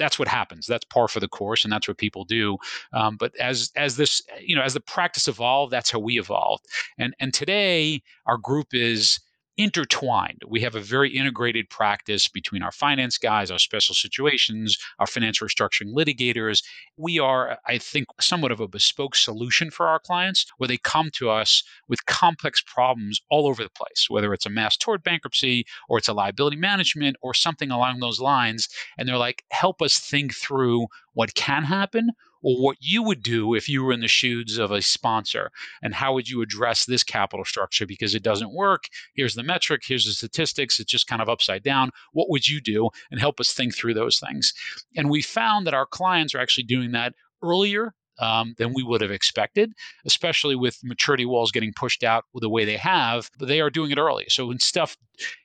that's 0.00 0.18
what 0.18 0.26
happens. 0.26 0.66
That's 0.66 0.84
par 0.86 1.06
for 1.06 1.20
the 1.20 1.28
course, 1.28 1.62
and 1.62 1.72
that's 1.72 1.86
what 1.86 1.98
people 1.98 2.24
do. 2.24 2.56
Um, 2.92 3.16
but 3.16 3.36
as 3.38 3.70
as 3.76 3.96
this 3.96 4.22
you 4.40 4.56
know 4.56 4.62
as 4.62 4.74
the 4.74 4.80
practice 4.80 5.28
evolved, 5.28 5.72
that's 5.72 5.90
how 5.90 6.00
we 6.00 6.18
evolved. 6.18 6.64
And 6.98 7.14
and 7.20 7.32
today 7.32 8.02
our 8.26 8.38
group 8.38 8.68
is 8.72 9.20
intertwined. 9.60 10.40
We 10.48 10.62
have 10.62 10.74
a 10.74 10.80
very 10.80 11.10
integrated 11.10 11.68
practice 11.68 12.28
between 12.28 12.62
our 12.62 12.72
finance 12.72 13.18
guys, 13.18 13.50
our 13.50 13.58
special 13.58 13.94
situations, 13.94 14.78
our 14.98 15.06
financial 15.06 15.46
restructuring 15.46 15.92
litigators. 15.92 16.64
We 16.96 17.18
are, 17.18 17.58
I 17.66 17.76
think, 17.76 18.06
somewhat 18.18 18.52
of 18.52 18.60
a 18.60 18.68
bespoke 18.68 19.14
solution 19.14 19.70
for 19.70 19.86
our 19.86 19.98
clients 19.98 20.46
where 20.56 20.68
they 20.68 20.78
come 20.78 21.10
to 21.16 21.28
us 21.28 21.62
with 21.88 22.06
complex 22.06 22.62
problems 22.62 23.20
all 23.28 23.46
over 23.46 23.62
the 23.62 23.68
place, 23.68 24.06
whether 24.08 24.32
it's 24.32 24.46
a 24.46 24.50
mass 24.50 24.78
tort 24.78 25.04
bankruptcy 25.04 25.66
or 25.90 25.98
it's 25.98 26.08
a 26.08 26.14
liability 26.14 26.56
management 26.56 27.16
or 27.20 27.34
something 27.34 27.70
along 27.70 28.00
those 28.00 28.18
lines. 28.18 28.66
And 28.96 29.06
they're 29.06 29.18
like, 29.18 29.44
help 29.50 29.82
us 29.82 29.98
think 29.98 30.34
through 30.34 30.86
what 31.12 31.34
can 31.34 31.64
happen 31.64 32.12
or 32.42 32.56
what 32.62 32.76
you 32.80 33.02
would 33.02 33.22
do 33.22 33.54
if 33.54 33.68
you 33.68 33.84
were 33.84 33.92
in 33.92 34.00
the 34.00 34.08
shoes 34.08 34.58
of 34.58 34.70
a 34.70 34.82
sponsor 34.82 35.50
and 35.82 35.94
how 35.94 36.14
would 36.14 36.28
you 36.28 36.42
address 36.42 36.84
this 36.84 37.02
capital 37.02 37.44
structure? 37.44 37.86
Because 37.86 38.14
it 38.14 38.22
doesn't 38.22 38.54
work. 38.54 38.84
Here's 39.14 39.34
the 39.34 39.42
metric. 39.42 39.82
Here's 39.84 40.06
the 40.06 40.12
statistics. 40.12 40.80
It's 40.80 40.90
just 40.90 41.06
kind 41.06 41.22
of 41.22 41.28
upside 41.28 41.62
down. 41.62 41.90
What 42.12 42.30
would 42.30 42.48
you 42.48 42.60
do 42.60 42.90
and 43.10 43.20
help 43.20 43.40
us 43.40 43.52
think 43.52 43.74
through 43.74 43.94
those 43.94 44.18
things? 44.18 44.52
And 44.96 45.10
we 45.10 45.22
found 45.22 45.66
that 45.66 45.74
our 45.74 45.86
clients 45.86 46.34
are 46.34 46.40
actually 46.40 46.64
doing 46.64 46.92
that 46.92 47.14
earlier 47.42 47.94
um, 48.20 48.54
than 48.58 48.72
we 48.74 48.82
would 48.82 49.00
have 49.00 49.10
expected, 49.10 49.72
especially 50.04 50.56
with 50.56 50.78
maturity 50.84 51.26
walls 51.26 51.50
getting 51.50 51.72
pushed 51.72 52.04
out 52.04 52.24
the 52.34 52.48
way 52.48 52.64
they 52.64 52.76
have. 52.76 53.30
But 53.38 53.48
they 53.48 53.60
are 53.60 53.70
doing 53.70 53.90
it 53.90 53.98
early. 53.98 54.26
So 54.28 54.46
when 54.46 54.58
stuff, 54.58 54.96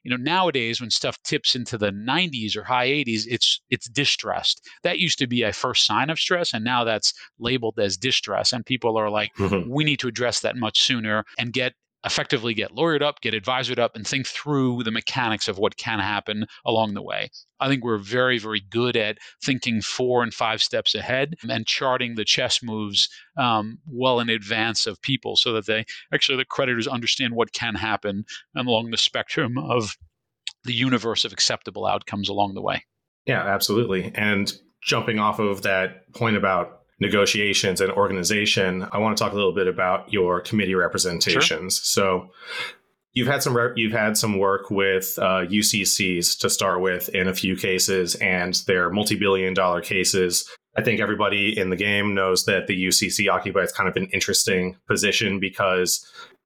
you 0.04 0.12
know, 0.12 0.18
nowadays 0.18 0.82
when 0.82 0.92
stuff 0.92 1.22
tips 1.24 1.56
into 1.56 1.78
the 1.78 1.92
90s 1.92 2.56
or 2.56 2.64
high 2.64 2.88
80s, 2.88 3.24
it's 3.28 3.62
it's 3.70 3.90
distressed. 3.90 4.62
That 4.84 5.00
used 5.00 5.20
to 5.20 5.28
be 5.28 5.44
a 5.44 5.54
first 5.54 5.86
sign 5.86 6.10
of 6.10 6.20
stress, 6.20 6.54
and 6.54 6.64
now 6.64 6.84
that's 6.84 7.14
labeled 7.40 7.80
as 7.80 7.98
distress. 7.98 8.54
And 8.54 8.66
people 8.66 8.98
are 8.98 9.10
like, 9.10 9.32
mm-hmm. 9.38 9.70
we 9.70 9.84
need 9.84 10.00
to 10.00 10.08
address 10.08 10.42
that 10.42 10.56
much 10.56 10.80
sooner 10.80 11.24
and 11.38 11.54
get 11.54 11.74
effectively 12.06 12.54
get 12.54 12.72
lawyered 12.72 13.02
up, 13.02 13.22
get 13.22 13.34
advisored 13.34 13.80
up, 13.80 13.96
and 13.96 14.08
think 14.08 14.28
through 14.28 14.84
the 14.84 14.92
mechanics 14.92 15.48
of 15.48 15.58
what 15.58 15.78
can 15.78 16.00
happen 16.00 16.46
along 16.66 16.94
the 16.94 17.02
way. 17.02 17.30
I 17.60 17.68
think 17.68 17.84
we're 17.84 17.98
very, 17.98 18.38
very 18.38 18.62
good 18.70 18.96
at 18.96 19.18
thinking 19.44 19.82
four 19.82 20.22
and 20.22 20.34
five 20.34 20.62
steps 20.62 20.94
ahead 20.94 21.36
and 21.50 21.66
charting 21.66 22.16
the 22.16 22.26
chess 22.26 22.62
moves 22.62 23.10
um, 23.38 23.80
well 23.88 24.20
in 24.20 24.30
advance 24.30 24.86
of 24.86 25.02
people 25.02 25.36
so 25.36 25.54
that 25.54 25.66
they 25.66 25.86
actually, 26.14 26.38
the 26.38 26.46
creditors 26.46 26.88
understand 26.88 27.34
what 27.34 27.54
can 27.54 27.76
happen 27.76 28.26
along 28.56 28.92
the 28.92 28.98
spectrum 28.98 29.58
of 29.58 29.98
the 30.64 30.74
universe 30.74 31.26
of 31.26 31.34
acceptable 31.34 31.86
outcomes 31.86 32.30
along 32.30 32.54
the 32.54 32.62
way. 32.62 32.84
Yeah, 33.26 33.42
absolutely. 33.42 34.12
And 34.14 34.54
jumping 34.84 35.18
off 35.20 35.40
of 35.40 35.64
that 35.64 36.12
point 36.14 36.38
about 36.38 36.82
negotiations 37.00 37.82
and 37.82 37.92
organization, 37.92 38.88
I 38.92 39.00
want 39.00 39.18
to 39.18 39.24
talk 39.24 39.34
a 39.34 39.36
little 39.36 39.54
bit 39.54 39.68
about 39.68 40.12
your 40.12 40.40
committee 40.42 40.76
representations. 40.76 41.76
Sure. 41.76 42.30
So 42.30 42.32
you've 43.14 43.28
had 43.28 43.42
some 43.42 43.56
re- 43.56 43.74
you've 43.76 43.94
had 43.94 44.18
some 44.18 44.38
work 44.38 44.70
with 44.70 45.18
uh, 45.20 45.46
UCCs 45.48 46.40
to 46.40 46.50
start 46.50 46.82
with 46.82 47.10
in 47.10 47.28
a 47.28 47.34
few 47.34 47.56
cases, 47.56 48.16
and 48.16 48.54
they're 48.68 48.90
multi-billion 48.92 49.54
dollar 49.54 49.82
cases. 49.82 50.48
I 50.78 50.84
think 50.84 51.00
everybody 51.00 51.58
in 51.58 51.70
the 51.70 51.78
game 51.78 52.14
knows 52.14 52.46
that 52.46 52.68
the 52.68 52.88
UCC 52.88 53.32
occupies 53.32 53.72
kind 53.72 53.90
of 53.90 53.96
an 53.96 54.10
interesting 54.12 54.76
position 54.88 55.40
because 55.40 56.06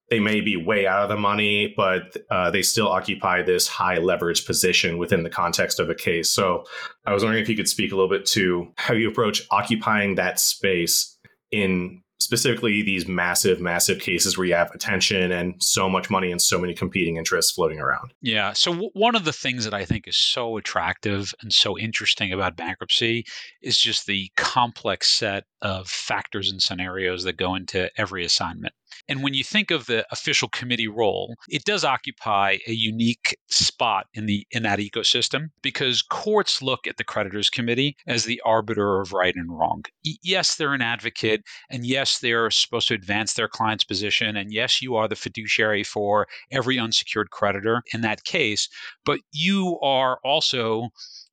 they 0.10 0.20
may 0.20 0.42
be 0.42 0.58
way 0.58 0.88
out 0.88 1.04
of 1.04 1.10
the 1.10 1.18
money, 1.18 1.74
but 1.75 2.18
uh, 2.32 2.50
they 2.51 2.62
still 2.62 2.88
occupy 2.88 3.42
this 3.42 3.68
high 3.68 3.98
leverage 3.98 4.46
position 4.46 4.98
within 4.98 5.24
the 5.24 5.30
context 5.30 5.80
of 5.80 5.89
a 5.89 5.96
case. 5.96 6.32
So 6.32 6.63
I 7.06 7.13
was 7.13 7.24
wondering 7.24 7.44
if 7.44 7.50
you 7.50 7.56
could 7.56 7.70
speak 7.70 7.92
a 7.92 7.96
little 7.96 8.10
bit 8.10 8.25
to 8.28 8.72
how 8.75 8.94
you 8.94 9.10
approach 9.10 9.44
occupying 9.51 10.16
that 10.16 10.39
space 10.39 11.18
in 11.51 12.01
specifically 12.20 12.82
these 12.82 13.08
massive, 13.08 13.62
massive 13.62 14.00
cases 14.00 14.38
where 14.38 14.46
you 14.46 14.54
have 14.54 14.72
attention 14.72 15.32
and 15.32 15.56
so 15.63 15.89
much 15.89 16.10
money 16.10 16.32
and 16.32 16.42
so 16.42 16.60
many 16.60 16.74
competing 16.74 17.16
interests 17.16 17.54
floating 17.54 17.80
around. 17.80 18.13
Yeah. 18.22 18.51
So, 18.54 18.72
w- 18.72 18.92
one 18.94 19.16
of 19.16 19.24
the 19.24 19.34
things 19.34 19.63
that 19.63 19.74
I 19.74 19.86
think 19.86 20.08
is 20.08 20.18
so 20.18 20.58
attractive 20.58 21.34
and 21.42 21.51
so 21.54 21.78
interesting 21.78 22.34
about 22.34 22.58
bankruptcy 22.58 23.25
is 23.62 23.78
just 23.78 24.06
the 24.06 24.30
complex 24.36 25.10
set 25.10 25.46
of 25.62 25.88
factors 25.88 26.51
and 26.51 26.62
scenarios 26.62 27.24
that 27.24 27.38
go 27.38 27.56
into 27.56 27.89
every 27.98 28.25
assignment. 28.25 28.74
And 29.08 29.24
when 29.24 29.34
you 29.34 29.43
think 29.43 29.72
of 29.72 29.86
the 29.86 30.05
official 30.12 30.50
committee 30.50 30.88
role, 30.88 31.36
it 31.50 31.63
does 31.65 31.84
occupy 31.84 32.58
a 32.67 32.72
unique 32.72 33.38
spot 33.48 34.08
in 34.13 34.25
the 34.25 34.46
in 34.51 34.63
that 34.63 34.79
ecosystem 34.79 35.50
because 35.62 36.01
courts 36.01 36.62
look 36.62 36.88
at 36.88 36.98
the 36.98 37.03
creditors 37.03 37.50
committee 37.50 37.96
as 38.08 38.25
the 38.25 38.41
arbiter 38.46 39.00
of 39.00 39.13
right 39.13 39.36
and 39.36 39.58
wrong. 39.58 39.84
yes, 40.03 40.55
they're 40.55 40.74
an 40.74 40.81
advocate 40.81 41.43
and 41.69 41.86
yes, 41.86 42.19
they're 42.19 42.51
supposed 42.51 42.88
to 42.88 42.93
advance 42.93 43.34
their 43.34 43.48
client's 43.48 43.84
position 43.84 44.36
and 44.36 44.53
yes, 44.53 44.81
you 44.81 44.96
are 44.96 45.08
the 45.08 45.15
fiduciary 45.15 45.84
for 45.84 46.27
every 46.51 46.77
unsecured 46.79 47.29
creditor 47.31 47.81
in 47.93 48.01
that 48.01 48.24
case, 48.24 48.69
but 49.05 49.19
you 49.31 49.79
are 49.81 50.19
also 50.24 50.89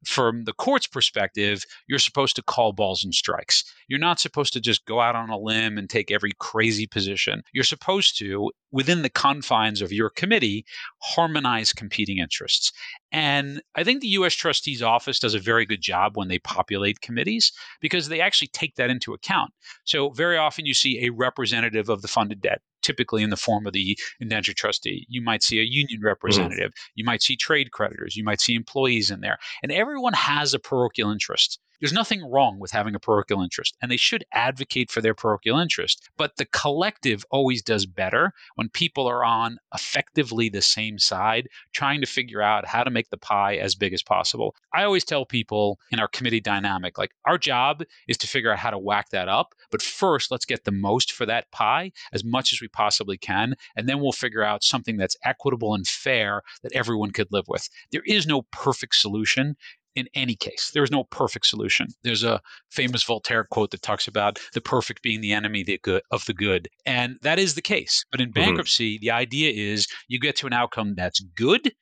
from 0.06 0.44
the 0.44 0.52
court's 0.52 0.86
perspective, 0.86 1.64
you're 1.88 1.98
supposed 1.98 2.36
to 2.36 2.42
call 2.42 2.72
balls 2.72 3.02
and 3.02 3.12
strikes. 3.12 3.64
You're 3.88 3.98
not 3.98 4.20
supposed 4.20 4.52
to 4.52 4.60
just 4.60 4.86
go 4.86 5.00
out 5.00 5.16
on 5.16 5.30
a 5.30 5.38
limb 5.38 5.76
and 5.76 5.90
take 5.90 6.10
every 6.10 6.32
crazy 6.38 6.86
position. 6.86 7.42
You're 7.52 7.64
supposed 7.64 8.16
to, 8.18 8.52
within 8.70 9.02
the 9.02 9.10
confines 9.10 9.82
of 9.82 9.92
your 9.92 10.10
committee, 10.10 10.64
harmonize 11.02 11.72
competing 11.72 12.18
interests. 12.18 12.72
And 13.10 13.60
I 13.74 13.82
think 13.82 14.00
the 14.00 14.08
US 14.08 14.34
Trustee's 14.34 14.82
office 14.82 15.18
does 15.18 15.34
a 15.34 15.40
very 15.40 15.66
good 15.66 15.82
job 15.82 16.16
when 16.16 16.28
they 16.28 16.38
populate 16.38 17.00
committees 17.00 17.52
because 17.80 18.08
they 18.08 18.20
actually 18.20 18.48
take 18.48 18.76
that 18.76 18.90
into 18.90 19.12
account. 19.12 19.52
So, 19.84 20.10
very 20.10 20.36
often 20.36 20.66
you 20.66 20.74
see 20.74 21.04
a 21.04 21.10
representative 21.10 21.88
of 21.88 22.02
the 22.02 22.08
funded 22.08 22.40
debt 22.40 22.62
typically 22.86 23.24
in 23.24 23.30
the 23.30 23.36
form 23.36 23.66
of 23.66 23.72
the 23.72 23.98
indentured 24.20 24.56
trustee. 24.56 25.06
You 25.08 25.20
might 25.20 25.42
see 25.42 25.58
a 25.58 25.64
union 25.64 25.98
mm-hmm. 25.98 26.06
representative. 26.06 26.70
Mm-hmm. 26.70 26.92
You 26.94 27.04
might 27.04 27.22
see 27.22 27.36
trade 27.36 27.72
creditors. 27.72 28.14
You 28.14 28.22
might 28.22 28.40
see 28.40 28.54
employees 28.54 29.10
in 29.10 29.20
there. 29.20 29.38
And 29.62 29.72
everyone 29.72 30.12
has 30.12 30.54
a 30.54 30.60
parochial 30.60 31.10
interest. 31.10 31.58
There's 31.80 31.92
nothing 31.92 32.24
wrong 32.24 32.58
with 32.58 32.70
having 32.70 32.94
a 32.94 33.00
parochial 33.00 33.42
interest, 33.42 33.76
and 33.82 33.90
they 33.90 33.98
should 33.98 34.24
advocate 34.32 34.90
for 34.90 35.02
their 35.02 35.14
parochial 35.14 35.58
interest. 35.58 36.08
But 36.16 36.36
the 36.36 36.46
collective 36.46 37.24
always 37.30 37.62
does 37.62 37.84
better 37.84 38.32
when 38.54 38.70
people 38.70 39.06
are 39.06 39.24
on 39.24 39.58
effectively 39.74 40.48
the 40.48 40.62
same 40.62 40.98
side, 40.98 41.48
trying 41.72 42.00
to 42.00 42.06
figure 42.06 42.40
out 42.40 42.66
how 42.66 42.82
to 42.82 42.90
make 42.90 43.10
the 43.10 43.18
pie 43.18 43.56
as 43.56 43.74
big 43.74 43.92
as 43.92 44.02
possible. 44.02 44.54
I 44.72 44.84
always 44.84 45.04
tell 45.04 45.26
people 45.26 45.78
in 45.90 46.00
our 46.00 46.08
committee 46.08 46.40
dynamic, 46.40 46.96
like 46.96 47.10
our 47.26 47.36
job 47.36 47.82
is 48.08 48.16
to 48.18 48.26
figure 48.26 48.50
out 48.50 48.58
how 48.58 48.70
to 48.70 48.78
whack 48.78 49.10
that 49.10 49.28
up. 49.28 49.54
But 49.70 49.82
first, 49.82 50.30
let's 50.30 50.46
get 50.46 50.64
the 50.64 50.72
most 50.72 51.12
for 51.12 51.26
that 51.26 51.50
pie 51.50 51.92
as 52.12 52.24
much 52.24 52.52
as 52.54 52.60
we 52.60 52.68
possibly 52.76 53.16
can, 53.16 53.54
and 53.74 53.88
then 53.88 54.00
we'll 54.00 54.12
figure 54.12 54.42
out 54.42 54.62
something 54.62 54.96
that's 54.96 55.16
equitable 55.24 55.74
and 55.74 55.86
fair 55.86 56.42
that 56.62 56.72
everyone 56.72 57.10
could 57.10 57.28
live 57.30 57.46
with. 57.48 57.68
There 57.90 58.02
is 58.06 58.26
no 58.26 58.42
perfect 58.52 58.94
solution 58.96 59.56
in 59.96 60.06
any 60.14 60.36
case. 60.36 60.70
There 60.72 60.84
is 60.84 60.90
no 60.90 61.04
perfect 61.04 61.46
solution. 61.46 61.88
There's 62.02 62.22
a 62.22 62.40
famous 62.70 63.02
Voltaire 63.02 63.44
quote 63.44 63.70
that 63.70 63.82
talks 63.82 64.06
about 64.06 64.38
the 64.52 64.60
perfect 64.60 65.02
being 65.02 65.22
the 65.22 65.32
enemy 65.32 65.64
of 66.10 66.24
the 66.26 66.34
good. 66.34 66.68
And 66.84 67.16
that 67.22 67.38
is 67.38 67.54
the 67.54 67.62
case. 67.62 68.04
But 68.10 68.20
in 68.20 68.28
mm-hmm. 68.28 68.40
bankruptcy, 68.40 68.96
mm-hmm. 68.96 69.02
the 69.02 69.10
idea 69.10 69.52
is 69.52 69.88
you 70.08 70.20
get 70.20 70.36
to 70.36 70.46
an 70.46 70.52
outcome 70.52 70.94
that's 70.94 71.20
good. 71.20 71.72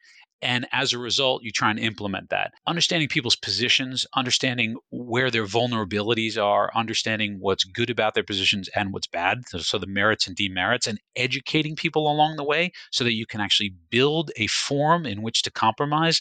And 0.45 0.67
as 0.73 0.93
a 0.93 0.99
result, 0.99 1.43
you 1.43 1.51
try 1.51 1.71
and 1.71 1.79
implement 1.79 2.29
that. 2.29 2.53
Understanding 2.67 3.09
people's 3.09 3.35
positions, 3.35 4.07
understanding 4.15 4.77
where 4.91 5.31
their 5.31 5.47
vulnerabilities 5.47 6.41
are, 6.41 6.71
understanding 6.75 7.39
what's 7.41 7.65
good 7.65 7.89
about 7.89 8.15
their 8.15 8.23
positions 8.23 8.69
and 8.77 8.93
what's 8.93 9.07
bad. 9.07 9.49
So, 9.49 9.79
the 9.79 9.87
merits 9.87 10.27
and 10.27 10.37
demerits, 10.37 10.87
and 10.87 11.01
educating 11.17 11.77
people 11.77 12.11
along 12.13 12.37
the 12.37 12.45
way 12.45 12.73
so 12.93 13.05
that 13.05 13.15
you 13.15 13.25
can 13.25 13.41
actually 13.41 13.75
build 13.89 14.31
a 14.37 14.47
forum 14.49 15.07
in 15.07 15.23
which 15.23 15.43
to 15.43 15.51
compromise 15.51 16.21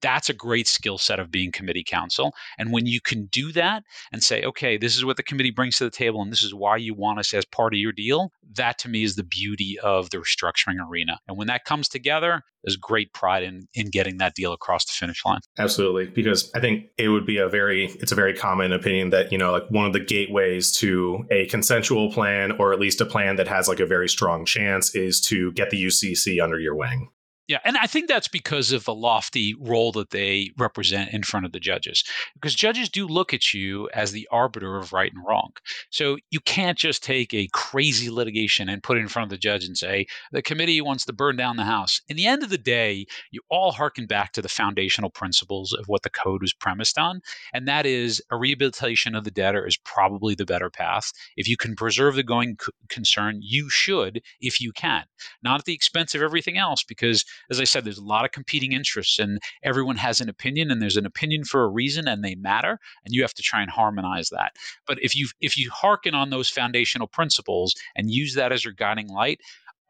that's 0.00 0.28
a 0.28 0.34
great 0.34 0.66
skill 0.66 0.98
set 0.98 1.20
of 1.20 1.30
being 1.30 1.52
committee 1.52 1.84
counsel. 1.84 2.34
And 2.58 2.72
when 2.72 2.86
you 2.86 3.00
can 3.00 3.26
do 3.26 3.52
that 3.52 3.84
and 4.12 4.22
say, 4.22 4.44
okay, 4.44 4.76
this 4.76 4.96
is 4.96 5.04
what 5.04 5.16
the 5.16 5.22
committee 5.22 5.50
brings 5.50 5.76
to 5.76 5.84
the 5.84 5.90
table 5.90 6.22
and 6.22 6.32
this 6.32 6.42
is 6.42 6.54
why 6.54 6.76
you 6.76 6.94
want 6.94 7.18
us 7.18 7.34
as 7.34 7.44
part 7.44 7.74
of 7.74 7.78
your 7.78 7.92
deal, 7.92 8.32
that 8.56 8.78
to 8.78 8.88
me 8.88 9.02
is 9.02 9.16
the 9.16 9.24
beauty 9.24 9.78
of 9.82 10.10
the 10.10 10.18
restructuring 10.18 10.76
arena. 10.88 11.18
And 11.26 11.36
when 11.36 11.48
that 11.48 11.64
comes 11.64 11.88
together, 11.88 12.42
there's 12.64 12.76
great 12.76 13.12
pride 13.12 13.44
in 13.44 13.68
in 13.74 13.90
getting 13.90 14.18
that 14.18 14.34
deal 14.34 14.52
across 14.52 14.84
the 14.84 14.92
finish 14.92 15.24
line. 15.24 15.40
Absolutely. 15.58 16.06
Because 16.06 16.50
I 16.54 16.60
think 16.60 16.86
it 16.98 17.08
would 17.08 17.24
be 17.24 17.38
a 17.38 17.48
very 17.48 17.86
it's 17.86 18.12
a 18.12 18.16
very 18.16 18.34
common 18.34 18.72
opinion 18.72 19.10
that, 19.10 19.32
you 19.32 19.38
know, 19.38 19.52
like 19.52 19.70
one 19.70 19.86
of 19.86 19.92
the 19.92 20.00
gateways 20.00 20.72
to 20.78 21.24
a 21.30 21.46
consensual 21.46 22.12
plan 22.12 22.52
or 22.52 22.72
at 22.72 22.80
least 22.80 23.00
a 23.00 23.06
plan 23.06 23.36
that 23.36 23.48
has 23.48 23.68
like 23.68 23.80
a 23.80 23.86
very 23.86 24.08
strong 24.08 24.44
chance 24.44 24.94
is 24.94 25.20
to 25.22 25.52
get 25.52 25.70
the 25.70 25.82
UCC 25.82 26.42
under 26.42 26.58
your 26.58 26.74
wing. 26.74 27.10
Yeah, 27.48 27.60
and 27.64 27.78
I 27.78 27.86
think 27.86 28.08
that's 28.08 28.28
because 28.28 28.72
of 28.72 28.84
the 28.84 28.94
lofty 28.94 29.54
role 29.58 29.90
that 29.92 30.10
they 30.10 30.50
represent 30.58 31.14
in 31.14 31.22
front 31.22 31.46
of 31.46 31.52
the 31.52 31.58
judges. 31.58 32.04
Because 32.34 32.54
judges 32.54 32.90
do 32.90 33.06
look 33.06 33.32
at 33.32 33.54
you 33.54 33.88
as 33.94 34.12
the 34.12 34.28
arbiter 34.30 34.76
of 34.76 34.92
right 34.92 35.10
and 35.10 35.24
wrong. 35.26 35.52
So 35.88 36.18
you 36.30 36.40
can't 36.40 36.76
just 36.76 37.02
take 37.02 37.32
a 37.32 37.48
crazy 37.54 38.10
litigation 38.10 38.68
and 38.68 38.82
put 38.82 38.98
it 38.98 39.00
in 39.00 39.08
front 39.08 39.24
of 39.24 39.30
the 39.30 39.38
judge 39.38 39.64
and 39.64 39.78
say, 39.78 40.06
the 40.30 40.42
committee 40.42 40.82
wants 40.82 41.06
to 41.06 41.14
burn 41.14 41.36
down 41.36 41.56
the 41.56 41.64
house. 41.64 42.02
In 42.08 42.18
the 42.18 42.26
end 42.26 42.42
of 42.42 42.50
the 42.50 42.58
day, 42.58 43.06
you 43.30 43.40
all 43.48 43.72
harken 43.72 44.04
back 44.04 44.32
to 44.32 44.42
the 44.42 44.48
foundational 44.50 45.08
principles 45.08 45.72
of 45.72 45.86
what 45.86 46.02
the 46.02 46.10
code 46.10 46.42
was 46.42 46.52
premised 46.52 46.98
on. 46.98 47.22
And 47.54 47.66
that 47.66 47.86
is 47.86 48.20
a 48.30 48.36
rehabilitation 48.36 49.14
of 49.14 49.24
the 49.24 49.30
debtor 49.30 49.66
is 49.66 49.78
probably 49.78 50.34
the 50.34 50.44
better 50.44 50.68
path. 50.68 51.12
If 51.38 51.48
you 51.48 51.56
can 51.56 51.76
preserve 51.76 52.16
the 52.16 52.22
going 52.22 52.58
concern, 52.90 53.38
you 53.40 53.70
should 53.70 54.20
if 54.38 54.60
you 54.60 54.70
can, 54.72 55.04
not 55.42 55.60
at 55.60 55.64
the 55.64 55.72
expense 55.72 56.14
of 56.14 56.20
everything 56.20 56.58
else, 56.58 56.84
because 56.84 57.24
as 57.50 57.60
I 57.60 57.64
said, 57.64 57.84
there's 57.84 57.98
a 57.98 58.04
lot 58.04 58.24
of 58.24 58.32
competing 58.32 58.72
interests, 58.72 59.18
and 59.18 59.40
everyone 59.62 59.96
has 59.96 60.20
an 60.20 60.28
opinion, 60.28 60.70
and 60.70 60.80
there's 60.80 60.96
an 60.96 61.06
opinion 61.06 61.44
for 61.44 61.64
a 61.64 61.68
reason, 61.68 62.08
and 62.08 62.24
they 62.24 62.34
matter, 62.34 62.78
and 63.04 63.14
you 63.14 63.22
have 63.22 63.34
to 63.34 63.42
try 63.42 63.62
and 63.62 63.70
harmonize 63.70 64.28
that. 64.30 64.56
But 64.86 64.98
if 65.02 65.14
you 65.16 65.28
if 65.40 65.56
you 65.56 65.70
hearken 65.70 66.14
on 66.14 66.30
those 66.30 66.48
foundational 66.48 67.08
principles 67.08 67.74
and 67.96 68.10
use 68.10 68.34
that 68.34 68.52
as 68.52 68.64
your 68.64 68.74
guiding 68.74 69.08
light, 69.08 69.40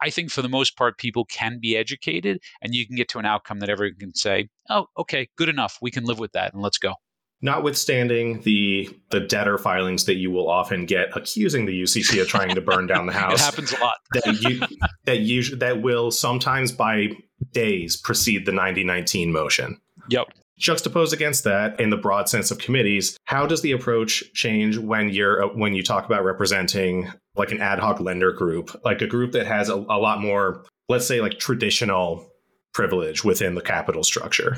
I 0.01 0.09
think 0.09 0.31
for 0.31 0.41
the 0.41 0.49
most 0.49 0.77
part, 0.77 0.97
people 0.97 1.25
can 1.25 1.59
be 1.59 1.75
educated, 1.75 2.41
and 2.61 2.73
you 2.73 2.85
can 2.87 2.95
get 2.95 3.09
to 3.09 3.19
an 3.19 3.25
outcome 3.25 3.59
that 3.59 3.69
everyone 3.69 3.99
can 3.99 4.15
say, 4.15 4.49
"Oh, 4.69 4.87
okay, 4.97 5.29
good 5.35 5.49
enough. 5.49 5.77
We 5.81 5.91
can 5.91 6.05
live 6.05 6.19
with 6.19 6.31
that, 6.33 6.53
and 6.53 6.61
let's 6.61 6.77
go." 6.77 6.95
Notwithstanding 7.41 8.41
the 8.41 8.89
the 9.11 9.19
debtor 9.19 9.57
filings 9.57 10.05
that 10.05 10.15
you 10.15 10.31
will 10.31 10.49
often 10.49 10.85
get 10.85 11.15
accusing 11.15 11.65
the 11.65 11.81
UCC 11.83 12.21
of 12.21 12.27
trying 12.27 12.53
to 12.55 12.61
burn 12.61 12.87
down 12.87 13.05
the 13.05 13.13
house. 13.23 13.39
it 13.39 13.43
happens 13.43 13.73
a 13.73 13.79
lot. 13.79 13.97
that 14.13 14.41
you 14.41 14.61
that 15.05 15.19
usually 15.19 15.59
that 15.59 15.81
will 15.81 16.11
sometimes 16.11 16.71
by 16.71 17.09
days 17.51 17.95
precede 17.97 18.45
the 18.45 18.51
9019 18.51 19.31
motion. 19.31 19.79
Yep. 20.09 20.27
Juxtaposed 20.57 21.13
against 21.13 21.45
that, 21.45 21.79
in 21.79 21.89
the 21.89 21.95
broad 21.95 22.27
sense 22.27 22.51
of 22.51 22.57
committees, 22.57 23.17
how 23.23 23.45
does 23.45 23.61
the 23.61 23.71
approach 23.71 24.23
change 24.33 24.77
when 24.77 25.09
you're 25.09 25.45
uh, 25.45 25.47
when 25.47 25.73
you 25.73 25.83
talk 25.83 26.05
about 26.05 26.25
representing 26.25 27.09
like 27.35 27.51
an 27.51 27.61
ad 27.61 27.79
hoc 27.79 28.01
lender 28.01 28.33
group, 28.33 28.75
like 28.83 29.01
a 29.01 29.07
group 29.07 29.31
that 29.31 29.47
has 29.47 29.69
a, 29.69 29.75
a 29.75 29.97
lot 29.97 30.19
more, 30.19 30.65
let's 30.89 31.07
say, 31.07 31.21
like 31.21 31.39
traditional 31.39 32.29
privilege 32.73 33.23
within 33.23 33.55
the 33.55 33.61
capital 33.61 34.03
structure? 34.03 34.57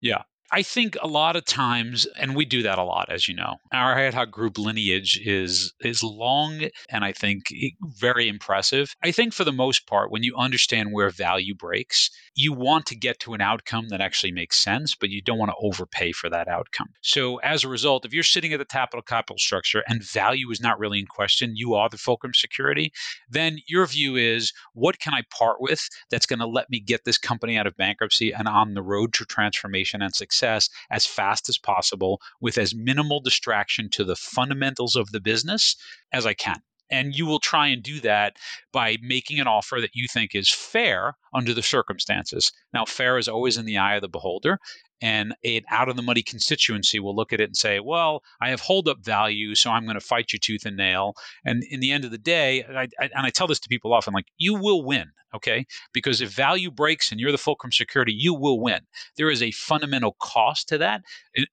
Yeah. 0.00 0.22
I 0.54 0.62
think 0.62 0.98
a 1.00 1.06
lot 1.06 1.34
of 1.34 1.46
times, 1.46 2.06
and 2.20 2.36
we 2.36 2.44
do 2.44 2.62
that 2.62 2.78
a 2.78 2.84
lot, 2.84 3.10
as 3.10 3.26
you 3.26 3.34
know, 3.34 3.56
our 3.72 3.98
ad 3.98 4.12
hoc 4.12 4.30
group 4.30 4.58
lineage 4.58 5.18
is 5.24 5.72
is 5.80 6.02
long 6.02 6.64
and 6.90 7.04
I 7.04 7.12
think 7.12 7.44
very 7.80 8.28
impressive. 8.28 8.94
I 9.02 9.12
think 9.12 9.32
for 9.32 9.44
the 9.44 9.52
most 9.52 9.86
part, 9.86 10.10
when 10.10 10.22
you 10.22 10.36
understand 10.36 10.92
where 10.92 11.08
value 11.08 11.54
breaks, 11.54 12.10
you 12.34 12.52
want 12.52 12.84
to 12.86 12.94
get 12.94 13.18
to 13.20 13.32
an 13.32 13.40
outcome 13.40 13.88
that 13.88 14.02
actually 14.02 14.32
makes 14.32 14.58
sense, 14.58 14.94
but 14.94 15.08
you 15.08 15.22
don't 15.22 15.38
want 15.38 15.50
to 15.50 15.66
overpay 15.66 16.12
for 16.12 16.28
that 16.28 16.48
outcome. 16.48 16.88
So 17.00 17.38
as 17.38 17.64
a 17.64 17.68
result, 17.68 18.04
if 18.04 18.12
you're 18.12 18.22
sitting 18.22 18.52
at 18.52 18.58
the 18.58 18.66
top 18.66 18.92
of 18.92 19.06
capital 19.06 19.38
structure 19.38 19.82
and 19.88 20.04
value 20.04 20.50
is 20.50 20.60
not 20.60 20.78
really 20.78 20.98
in 20.98 21.06
question, 21.06 21.52
you 21.54 21.72
are 21.74 21.88
the 21.88 21.96
fulcrum 21.96 22.34
security, 22.34 22.92
then 23.26 23.56
your 23.68 23.86
view 23.86 24.16
is 24.16 24.52
what 24.74 24.98
can 24.98 25.14
I 25.14 25.22
part 25.30 25.60
with 25.60 25.88
that's 26.10 26.26
going 26.26 26.40
to 26.40 26.46
let 26.46 26.68
me 26.68 26.78
get 26.78 27.06
this 27.06 27.16
company 27.16 27.56
out 27.56 27.66
of 27.66 27.74
bankruptcy 27.78 28.32
and 28.32 28.46
on 28.46 28.74
the 28.74 28.82
road 28.82 29.14
to 29.14 29.24
transformation 29.24 30.02
and 30.02 30.14
success 30.14 30.41
success 30.42 30.68
as 30.90 31.06
fast 31.06 31.48
as 31.48 31.58
possible 31.58 32.20
with 32.40 32.58
as 32.58 32.74
minimal 32.74 33.20
distraction 33.20 33.88
to 33.90 34.04
the 34.04 34.16
fundamentals 34.16 34.96
of 34.96 35.12
the 35.12 35.20
business 35.20 35.76
as 36.12 36.26
I 36.26 36.34
can. 36.34 36.60
And 36.92 37.16
you 37.16 37.26
will 37.26 37.40
try 37.40 37.66
and 37.66 37.82
do 37.82 37.98
that 38.00 38.36
by 38.72 38.98
making 39.02 39.40
an 39.40 39.48
offer 39.48 39.80
that 39.80 39.94
you 39.94 40.06
think 40.06 40.34
is 40.34 40.52
fair 40.52 41.16
under 41.34 41.52
the 41.54 41.62
circumstances. 41.62 42.52
Now, 42.72 42.84
fair 42.84 43.18
is 43.18 43.26
always 43.26 43.56
in 43.56 43.64
the 43.64 43.78
eye 43.78 43.96
of 43.96 44.02
the 44.02 44.08
beholder. 44.08 44.58
And 45.00 45.34
an 45.44 45.62
out 45.68 45.88
of 45.88 45.96
the 45.96 46.02
money 46.02 46.22
constituency 46.22 47.00
will 47.00 47.16
look 47.16 47.32
at 47.32 47.40
it 47.40 47.48
and 47.48 47.56
say, 47.56 47.80
well, 47.80 48.22
I 48.40 48.50
have 48.50 48.60
hold 48.60 48.86
up 48.86 49.04
value, 49.04 49.56
so 49.56 49.70
I'm 49.70 49.82
going 49.82 49.98
to 49.98 50.00
fight 50.00 50.32
you 50.32 50.38
tooth 50.38 50.64
and 50.64 50.76
nail. 50.76 51.14
And 51.44 51.64
in 51.70 51.80
the 51.80 51.90
end 51.90 52.04
of 52.04 52.12
the 52.12 52.18
day, 52.18 52.62
I, 52.62 52.82
I, 53.00 53.10
and 53.12 53.26
I 53.26 53.30
tell 53.30 53.48
this 53.48 53.58
to 53.60 53.68
people 53.68 53.92
often, 53.92 54.14
like, 54.14 54.28
you 54.36 54.54
will 54.54 54.84
win, 54.84 55.10
okay? 55.34 55.66
Because 55.92 56.20
if 56.20 56.30
value 56.30 56.70
breaks 56.70 57.10
and 57.10 57.18
you're 57.18 57.32
the 57.32 57.38
fulcrum 57.38 57.72
security, 57.72 58.12
you 58.16 58.32
will 58.32 58.60
win. 58.60 58.82
There 59.16 59.28
is 59.28 59.42
a 59.42 59.50
fundamental 59.50 60.14
cost 60.20 60.68
to 60.68 60.78
that, 60.78 61.02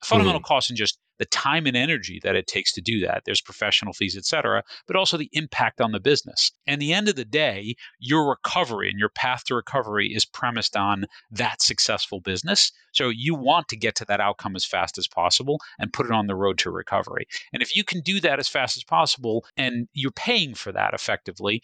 fundamental 0.03 0.41
mm-hmm. 0.41 0.53
cost 0.53 0.69
in 0.69 0.75
just 0.75 1.00
the 1.20 1.26
time 1.26 1.68
and 1.68 1.78
energy 1.78 2.20
that 2.24 2.36
it 2.36 2.48
takes 2.48 2.74
to 2.74 2.82
do 2.82 3.02
that. 3.02 3.24
There's 3.26 3.42
professional 3.42 3.94
fees, 3.94 4.18
et 4.18 4.26
cetera, 4.26 4.64
but 4.88 4.96
also 4.96 5.18
the 5.18 5.30
impact 5.34 5.82
on 5.82 5.92
the 5.92 6.00
business. 6.00 6.52
And 6.66 6.82
the 6.82 6.94
end 6.94 7.08
of 7.08 7.16
the 7.16 7.26
day, 7.26 7.76
your 8.00 8.30
recovery 8.30 8.90
and 8.90 8.98
your 8.98 9.10
path 9.10 9.44
to 9.46 9.56
recovery 9.56 10.08
is 10.08 10.26
premised 10.26 10.76
on 10.76 11.06
that 11.32 11.62
successful 11.62 12.22
business. 12.22 12.72
So 12.94 13.10
you 13.10 13.36
want 13.36 13.68
to 13.68 13.78
get 13.78 13.96
to 13.96 14.06
that 14.06 14.22
outcome 14.22 14.56
as 14.56 14.66
fast 14.66 14.98
as 14.98 15.08
possible 15.08 15.60
and 15.78 15.94
put 15.94 16.08
it 16.08 16.12
on 16.12 16.28
the 16.28 16.36
road 16.36 16.58
to 16.60 16.72
recovery. 16.72 17.28
And 17.54 17.62
if 17.62 17.76
you 17.76 17.84
can 17.84 18.02
do 18.02 18.20
that 18.22 18.40
as 18.40 18.48
fast 18.48 18.78
as 18.78 18.84
possible 18.84 19.46
and 19.58 19.88
you're 19.94 20.12
paying 20.12 20.56
for 20.56 20.72
that 20.72 20.94
effectively, 20.94 21.62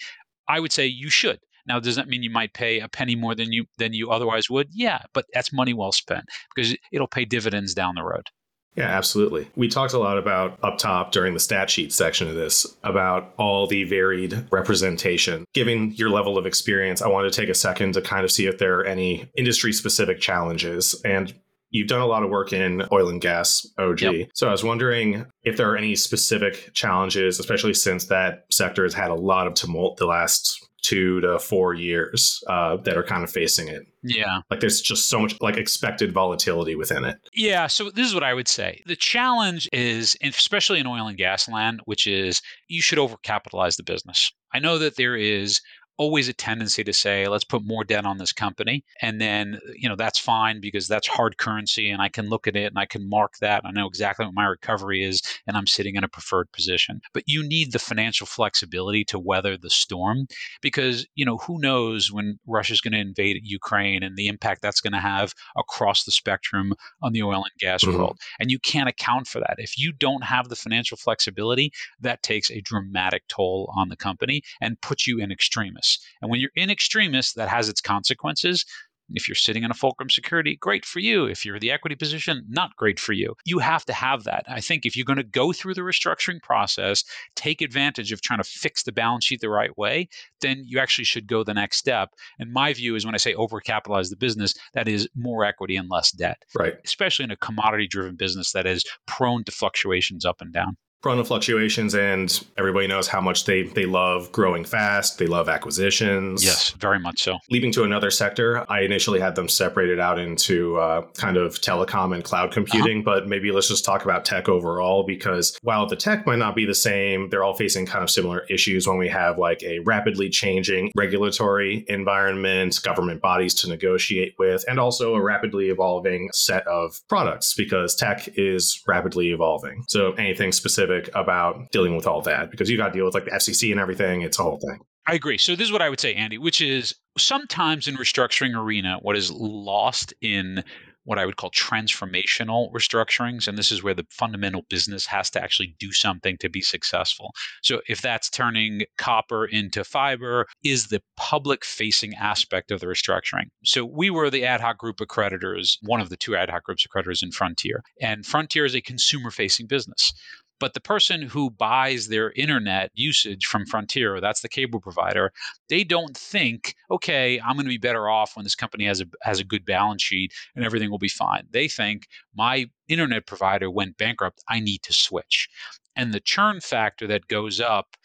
I 0.47 0.59
would 0.59 0.71
say 0.71 0.85
you 0.85 1.09
should. 1.09 1.39
Now, 1.67 1.79
does 1.79 1.95
that 1.95 2.07
mean 2.07 2.21
you 2.21 2.29
might 2.29 2.53
pay 2.53 2.79
a 2.79 2.87
penny 2.87 3.15
more 3.15 3.33
than 3.33 3.51
you 3.51 3.65
than 3.79 3.93
you 3.93 4.11
otherwise 4.11 4.49
would? 4.51 4.67
Yeah, 4.71 4.99
but 5.13 5.25
that's 5.33 5.51
money 5.51 5.73
well 5.73 5.91
spent 5.91 6.25
because 6.53 6.75
it'll 6.91 7.07
pay 7.07 7.25
dividends 7.25 7.73
down 7.73 7.95
the 7.95 8.03
road. 8.03 8.29
Yeah, 8.75 8.89
absolutely. 8.89 9.47
We 9.55 9.69
talked 9.69 9.93
a 9.93 9.99
lot 9.99 10.17
about 10.17 10.59
up 10.61 10.77
top 10.77 11.11
during 11.11 11.33
the 11.33 11.39
stat 11.39 11.69
sheet 11.69 11.93
section 11.93 12.27
of 12.27 12.35
this 12.35 12.65
about 12.83 13.33
all 13.37 13.67
the 13.67 13.85
varied 13.85 14.47
representation. 14.51 15.45
Given 15.53 15.91
your 15.93 16.09
level 16.09 16.37
of 16.37 16.45
experience, 16.45 17.01
I 17.01 17.07
wanted 17.07 17.31
to 17.31 17.39
take 17.39 17.49
a 17.49 17.55
second 17.55 17.93
to 17.93 18.01
kind 18.01 18.25
of 18.25 18.31
see 18.31 18.47
if 18.47 18.57
there 18.57 18.79
are 18.79 18.85
any 18.85 19.29
industry 19.37 19.71
specific 19.71 20.19
challenges. 20.19 21.01
And 21.05 21.33
you've 21.69 21.87
done 21.87 22.01
a 22.01 22.05
lot 22.05 22.23
of 22.23 22.29
work 22.29 22.51
in 22.51 22.83
oil 22.91 23.09
and 23.09 23.21
gas 23.21 23.65
OG. 23.77 24.01
Yep. 24.01 24.29
So 24.33 24.47
I 24.47 24.51
was 24.51 24.63
wondering 24.63 25.25
if 25.43 25.57
there 25.57 25.69
are 25.71 25.77
any 25.77 25.95
specific 25.95 26.73
challenges, 26.73 27.39
especially 27.39 27.73
since 27.73 28.05
that 28.07 28.45
sector 28.51 28.83
has 28.83 28.93
had 28.93 29.09
a 29.09 29.15
lot 29.15 29.47
of 29.47 29.53
tumult 29.53 29.97
the 29.97 30.05
last 30.05 30.65
two 30.81 31.19
to 31.21 31.39
four 31.39 31.73
years 31.73 32.43
uh, 32.47 32.77
that 32.77 32.95
are 32.95 33.03
kind 33.03 33.23
of 33.23 33.31
facing 33.31 33.67
it. 33.67 33.87
Yeah. 34.05 34.41
Like 34.51 34.59
there's 34.59 34.81
just 34.81 35.09
so 35.09 35.19
much 35.19 35.35
like 35.41 35.57
expected 35.57 36.13
volatility 36.13 36.75
within 36.75 37.03
it. 37.05 37.17
Yeah. 37.33 37.67
So 37.67 37.89
this 37.89 38.07
is 38.07 38.13
what 38.13 38.23
I 38.23 38.33
would 38.33 38.47
say. 38.47 38.81
The 38.85 38.95
challenge 38.95 39.67
is, 39.73 40.15
especially 40.21 40.79
in 40.79 40.87
oil 40.87 41.07
and 41.07 41.17
gas 41.17 41.49
land, 41.49 41.81
which 41.85 42.05
is 42.05 42.41
you 42.67 42.81
should 42.81 42.99
overcapitalize 42.99 43.77
the 43.77 43.83
business. 43.83 44.31
I 44.53 44.59
know 44.59 44.77
that 44.77 44.95
there 44.95 45.15
is 45.15 45.59
always 45.97 46.27
a 46.27 46.33
tendency 46.33 46.83
to 46.83 46.93
say, 46.93 47.27
let's 47.27 47.43
put 47.43 47.65
more 47.65 47.83
debt 47.83 48.05
on 48.05 48.17
this 48.17 48.33
company. 48.33 48.83
And 49.01 49.21
then, 49.21 49.59
you 49.75 49.87
know, 49.87 49.95
that's 49.95 50.19
fine 50.19 50.59
because 50.59 50.87
that's 50.87 51.07
hard 51.07 51.37
currency 51.37 51.89
and 51.89 52.01
I 52.01 52.09
can 52.09 52.27
look 52.27 52.47
at 52.47 52.55
it 52.55 52.65
and 52.65 52.77
I 52.77 52.85
can 52.85 53.09
mark 53.09 53.33
that. 53.41 53.63
I 53.65 53.71
know 53.71 53.87
exactly 53.87 54.25
what 54.25 54.35
my 54.35 54.45
recovery 54.45 55.03
is 55.03 55.21
and 55.47 55.55
I'm 55.55 55.67
sitting 55.67 55.95
in 55.95 56.03
a 56.03 56.09
preferred 56.09 56.51
position. 56.51 57.01
But 57.13 57.23
you 57.27 57.47
need 57.47 57.71
the 57.71 57.79
financial 57.79 58.27
flexibility 58.27 59.05
to 59.05 59.19
weather 59.19 59.57
the 59.57 59.69
storm 59.69 60.27
because, 60.61 61.07
you 61.15 61.25
know, 61.25 61.37
who 61.37 61.59
knows 61.59 62.11
when 62.11 62.39
Russia's 62.45 62.81
going 62.81 62.93
to 62.93 62.99
invade 62.99 63.39
Ukraine 63.43 64.03
and 64.03 64.17
the 64.17 64.27
impact 64.27 64.61
that's 64.61 64.81
going 64.81 64.93
to 64.93 64.99
have 64.99 65.33
across 65.57 66.03
the 66.03 66.11
spectrum 66.11 66.73
on 67.01 67.13
the 67.13 67.23
oil 67.23 67.43
and 67.43 67.59
gas 67.59 67.83
mm-hmm. 67.83 67.97
world. 67.97 68.19
And 68.39 68.51
you 68.51 68.59
can't 68.59 68.89
account 68.89 69.27
for 69.27 69.39
that. 69.39 69.55
If 69.57 69.77
you 69.77 69.93
don't 69.93 70.23
have 70.23 70.49
the 70.49 70.55
financial 70.55 70.97
flexibility, 70.97 71.71
that 72.01 72.23
takes 72.23 72.51
a 72.51 72.61
dramatic 72.61 73.23
toll 73.27 73.71
on 73.75 73.89
the 73.89 73.95
company 73.95 74.41
and 74.59 74.79
puts 74.81 75.07
you 75.07 75.19
in 75.19 75.31
extremis. 75.31 75.84
And 76.21 76.29
when 76.31 76.39
you're 76.39 76.51
in 76.55 76.69
extremis, 76.69 77.33
that 77.33 77.49
has 77.49 77.69
its 77.69 77.81
consequences. 77.81 78.65
If 79.09 79.27
you're 79.27 79.35
sitting 79.35 79.63
in 79.63 79.71
a 79.71 79.75
fulcrum 79.75 80.09
security, 80.09 80.55
great 80.55 80.85
for 80.85 80.99
you. 80.99 81.25
If 81.25 81.45
you're 81.45 81.59
the 81.59 81.71
equity 81.71 81.95
position, 81.95 82.43
not 82.49 82.75
great 82.75 82.99
for 82.99 83.13
you. 83.13 83.35
You 83.45 83.59
have 83.59 83.85
to 83.85 83.93
have 83.93 84.23
that. 84.23 84.45
I 84.47 84.61
think 84.61 84.85
if 84.85 84.95
you're 84.95 85.05
going 85.05 85.17
to 85.17 85.23
go 85.23 85.53
through 85.53 85.75
the 85.75 85.81
restructuring 85.81 86.41
process, 86.41 87.03
take 87.35 87.61
advantage 87.61 88.11
of 88.11 88.21
trying 88.21 88.41
to 88.41 88.49
fix 88.49 88.83
the 88.83 88.91
balance 88.91 89.25
sheet 89.25 89.41
the 89.41 89.49
right 89.49 89.77
way, 89.77 90.09
then 90.41 90.63
you 90.65 90.79
actually 90.79 91.05
should 91.05 91.27
go 91.27 91.43
the 91.43 91.53
next 91.53 91.77
step. 91.77 92.09
And 92.39 92.51
my 92.51 92.73
view 92.73 92.95
is 92.95 93.05
when 93.05 93.15
I 93.15 93.19
say 93.19 93.35
overcapitalize 93.35 94.09
the 94.09 94.17
business, 94.17 94.55
that 94.73 94.87
is 94.87 95.07
more 95.15 95.45
equity 95.45 95.75
and 95.75 95.89
less 95.89 96.11
debt. 96.11 96.41
Right. 96.57 96.75
Especially 96.83 97.25
in 97.25 97.31
a 97.31 97.37
commodity 97.37 97.87
driven 97.87 98.15
business 98.15 98.53
that 98.53 98.65
is 98.65 98.83
prone 99.05 99.43
to 99.43 99.51
fluctuations 99.51 100.25
up 100.25 100.41
and 100.41 100.51
down 100.51 100.77
fluctuations 101.25 101.93
and 101.95 102.45
everybody 102.57 102.87
knows 102.87 103.07
how 103.07 103.21
much 103.21 103.45
they 103.45 103.63
they 103.63 103.85
love 103.85 104.31
growing 104.31 104.63
fast. 104.63 105.17
They 105.17 105.27
love 105.27 105.49
acquisitions. 105.49 106.43
Yes 106.43 106.75
very 106.79 106.99
much 106.99 107.23
so. 107.23 107.37
Leaping 107.49 107.71
to 107.71 107.83
another 107.83 108.11
sector 108.11 108.63
i 108.69 108.81
initially 108.81 109.19
had 109.19 109.35
them 109.35 109.49
separated 109.49 109.99
out 109.99 110.19
into 110.19 110.77
uh, 110.77 111.01
kind 111.17 111.37
of 111.37 111.59
telecom 111.61 112.13
and 112.13 112.23
cloud 112.23 112.51
computing 112.51 112.99
uh-huh. 112.99 113.19
but 113.21 113.27
maybe 113.27 113.51
let's 113.51 113.67
just 113.67 113.83
talk 113.83 114.03
about 114.03 114.23
tech 114.23 114.47
overall 114.47 115.03
because 115.03 115.57
while 115.63 115.87
the 115.87 115.95
tech 115.95 116.25
might 116.27 116.37
not 116.37 116.55
be 116.55 116.65
the 116.65 116.75
same 116.75 117.29
they're 117.29 117.43
all 117.43 117.55
facing 117.55 117.85
kind 117.85 118.03
of 118.03 118.09
similar 118.09 118.45
issues 118.49 118.87
when 118.87 118.97
we 118.97 119.07
have 119.07 119.37
like 119.39 119.61
a 119.63 119.79
rapidly 119.79 120.29
changing 120.29 120.91
regulatory 120.95 121.83
environment 121.87 122.79
government 122.83 123.21
bodies 123.21 123.53
to 123.53 123.67
negotiate 123.67 124.35
with 124.37 124.63
and 124.67 124.79
also 124.79 125.15
a 125.15 125.21
rapidly 125.21 125.69
evolving 125.69 126.29
set 126.33 126.65
of 126.67 127.01
products 127.09 127.53
because 127.53 127.95
tech 127.95 128.27
is 128.35 128.83
rapidly 128.87 129.31
evolving. 129.31 129.83
So 129.87 130.13
anything 130.13 130.51
specific 130.51 130.94
specific 130.95 131.15
about 131.15 131.71
dealing 131.71 131.95
with 131.95 132.07
all 132.07 132.21
that 132.21 132.51
because 132.51 132.69
you 132.69 132.77
got 132.77 132.87
to 132.87 132.93
deal 132.93 133.05
with 133.05 133.13
like 133.13 133.25
the 133.25 133.31
FCC 133.31 133.71
and 133.71 133.79
everything. 133.79 134.21
It's 134.21 134.39
a 134.39 134.43
whole 134.43 134.59
thing. 134.59 134.79
I 135.07 135.13
agree. 135.13 135.37
So 135.37 135.55
this 135.55 135.67
is 135.67 135.71
what 135.71 135.81
I 135.81 135.89
would 135.89 135.99
say, 135.99 136.15
Andy, 136.15 136.37
which 136.37 136.61
is 136.61 136.95
sometimes 137.17 137.87
in 137.87 137.95
restructuring 137.95 138.55
arena, 138.55 138.97
what 139.01 139.15
is 139.15 139.31
lost 139.31 140.13
in 140.21 140.63
what 141.05 141.19
I 141.19 141.25
would 141.25 141.37
call 141.37 141.51
transformational 141.51 142.71
restructurings. 142.73 143.47
And 143.47 143.59
this 143.59 143.71
is 143.71 143.83
where 143.83 143.93
the 143.93 144.07
fundamental 144.09 144.63
business 144.69 145.05
has 145.05 145.29
to 145.31 145.41
actually 145.41 145.75
do 145.79 145.91
something 145.91 146.35
to 146.39 146.49
be 146.49 146.61
successful. 146.61 147.31
So, 147.61 147.81
if 147.87 148.01
that's 148.01 148.27
turning 148.29 148.81
copper 148.97 149.45
into 149.45 149.83
fiber, 149.83 150.47
is 150.63 150.87
the 150.87 151.01
public 151.15 151.63
facing 151.63 152.15
aspect 152.15 152.71
of 152.71 152.79
the 152.79 152.87
restructuring. 152.87 153.49
So, 153.63 153.85
we 153.85 154.09
were 154.09 154.31
the 154.31 154.45
ad 154.45 154.61
hoc 154.61 154.79
group 154.79 154.99
of 154.99 155.07
creditors, 155.07 155.77
one 155.83 156.01
of 156.01 156.09
the 156.09 156.17
two 156.17 156.35
ad 156.35 156.49
hoc 156.49 156.63
groups 156.63 156.85
of 156.85 156.89
creditors 156.89 157.21
in 157.21 157.31
Frontier. 157.31 157.83
And 158.01 158.25
Frontier 158.25 158.65
is 158.65 158.75
a 158.75 158.81
consumer 158.81 159.29
facing 159.29 159.67
business. 159.67 160.11
But 160.59 160.73
the 160.73 160.81
person 160.81 161.21
who 161.21 161.49
buys 161.49 162.07
their 162.07 162.31
internet 162.31 162.91
usage 162.93 163.45
from 163.45 163.65
Frontier, 163.65 164.21
that's 164.21 164.41
the 164.41 164.49
cable 164.49 164.79
provider, 164.79 165.31
they 165.69 165.83
don't 165.83 166.15
think, 166.15 166.75
okay, 166.89 167.39
I'm 167.41 167.55
going 167.55 167.65
to 167.65 167.69
be 167.69 167.77
better 167.77 168.09
off 168.09 168.35
when 168.35 168.43
this 168.43 168.55
company 168.55 168.85
has 168.85 169.01
a 169.01 169.05
has 169.23 169.39
a 169.39 169.43
good 169.43 169.65
balance 169.65 170.01
sheet 170.01 170.33
and 170.55 170.63
everything 170.63 170.89
will 170.89 170.97
be 170.97 171.09
fine. 171.09 171.47
They 171.51 171.67
think 171.67 172.07
my 172.33 172.67
internet 172.87 173.27
provider 173.27 173.69
went 173.69 173.97
bankrupt, 173.97 174.43
I 174.47 174.59
need 174.59 174.83
to 174.83 174.93
switch. 174.93 175.49
And 175.95 176.13
the 176.13 176.19
churn 176.19 176.61
factor 176.61 177.07
that 177.07 177.27
goes 177.27 177.59
up 177.59 177.95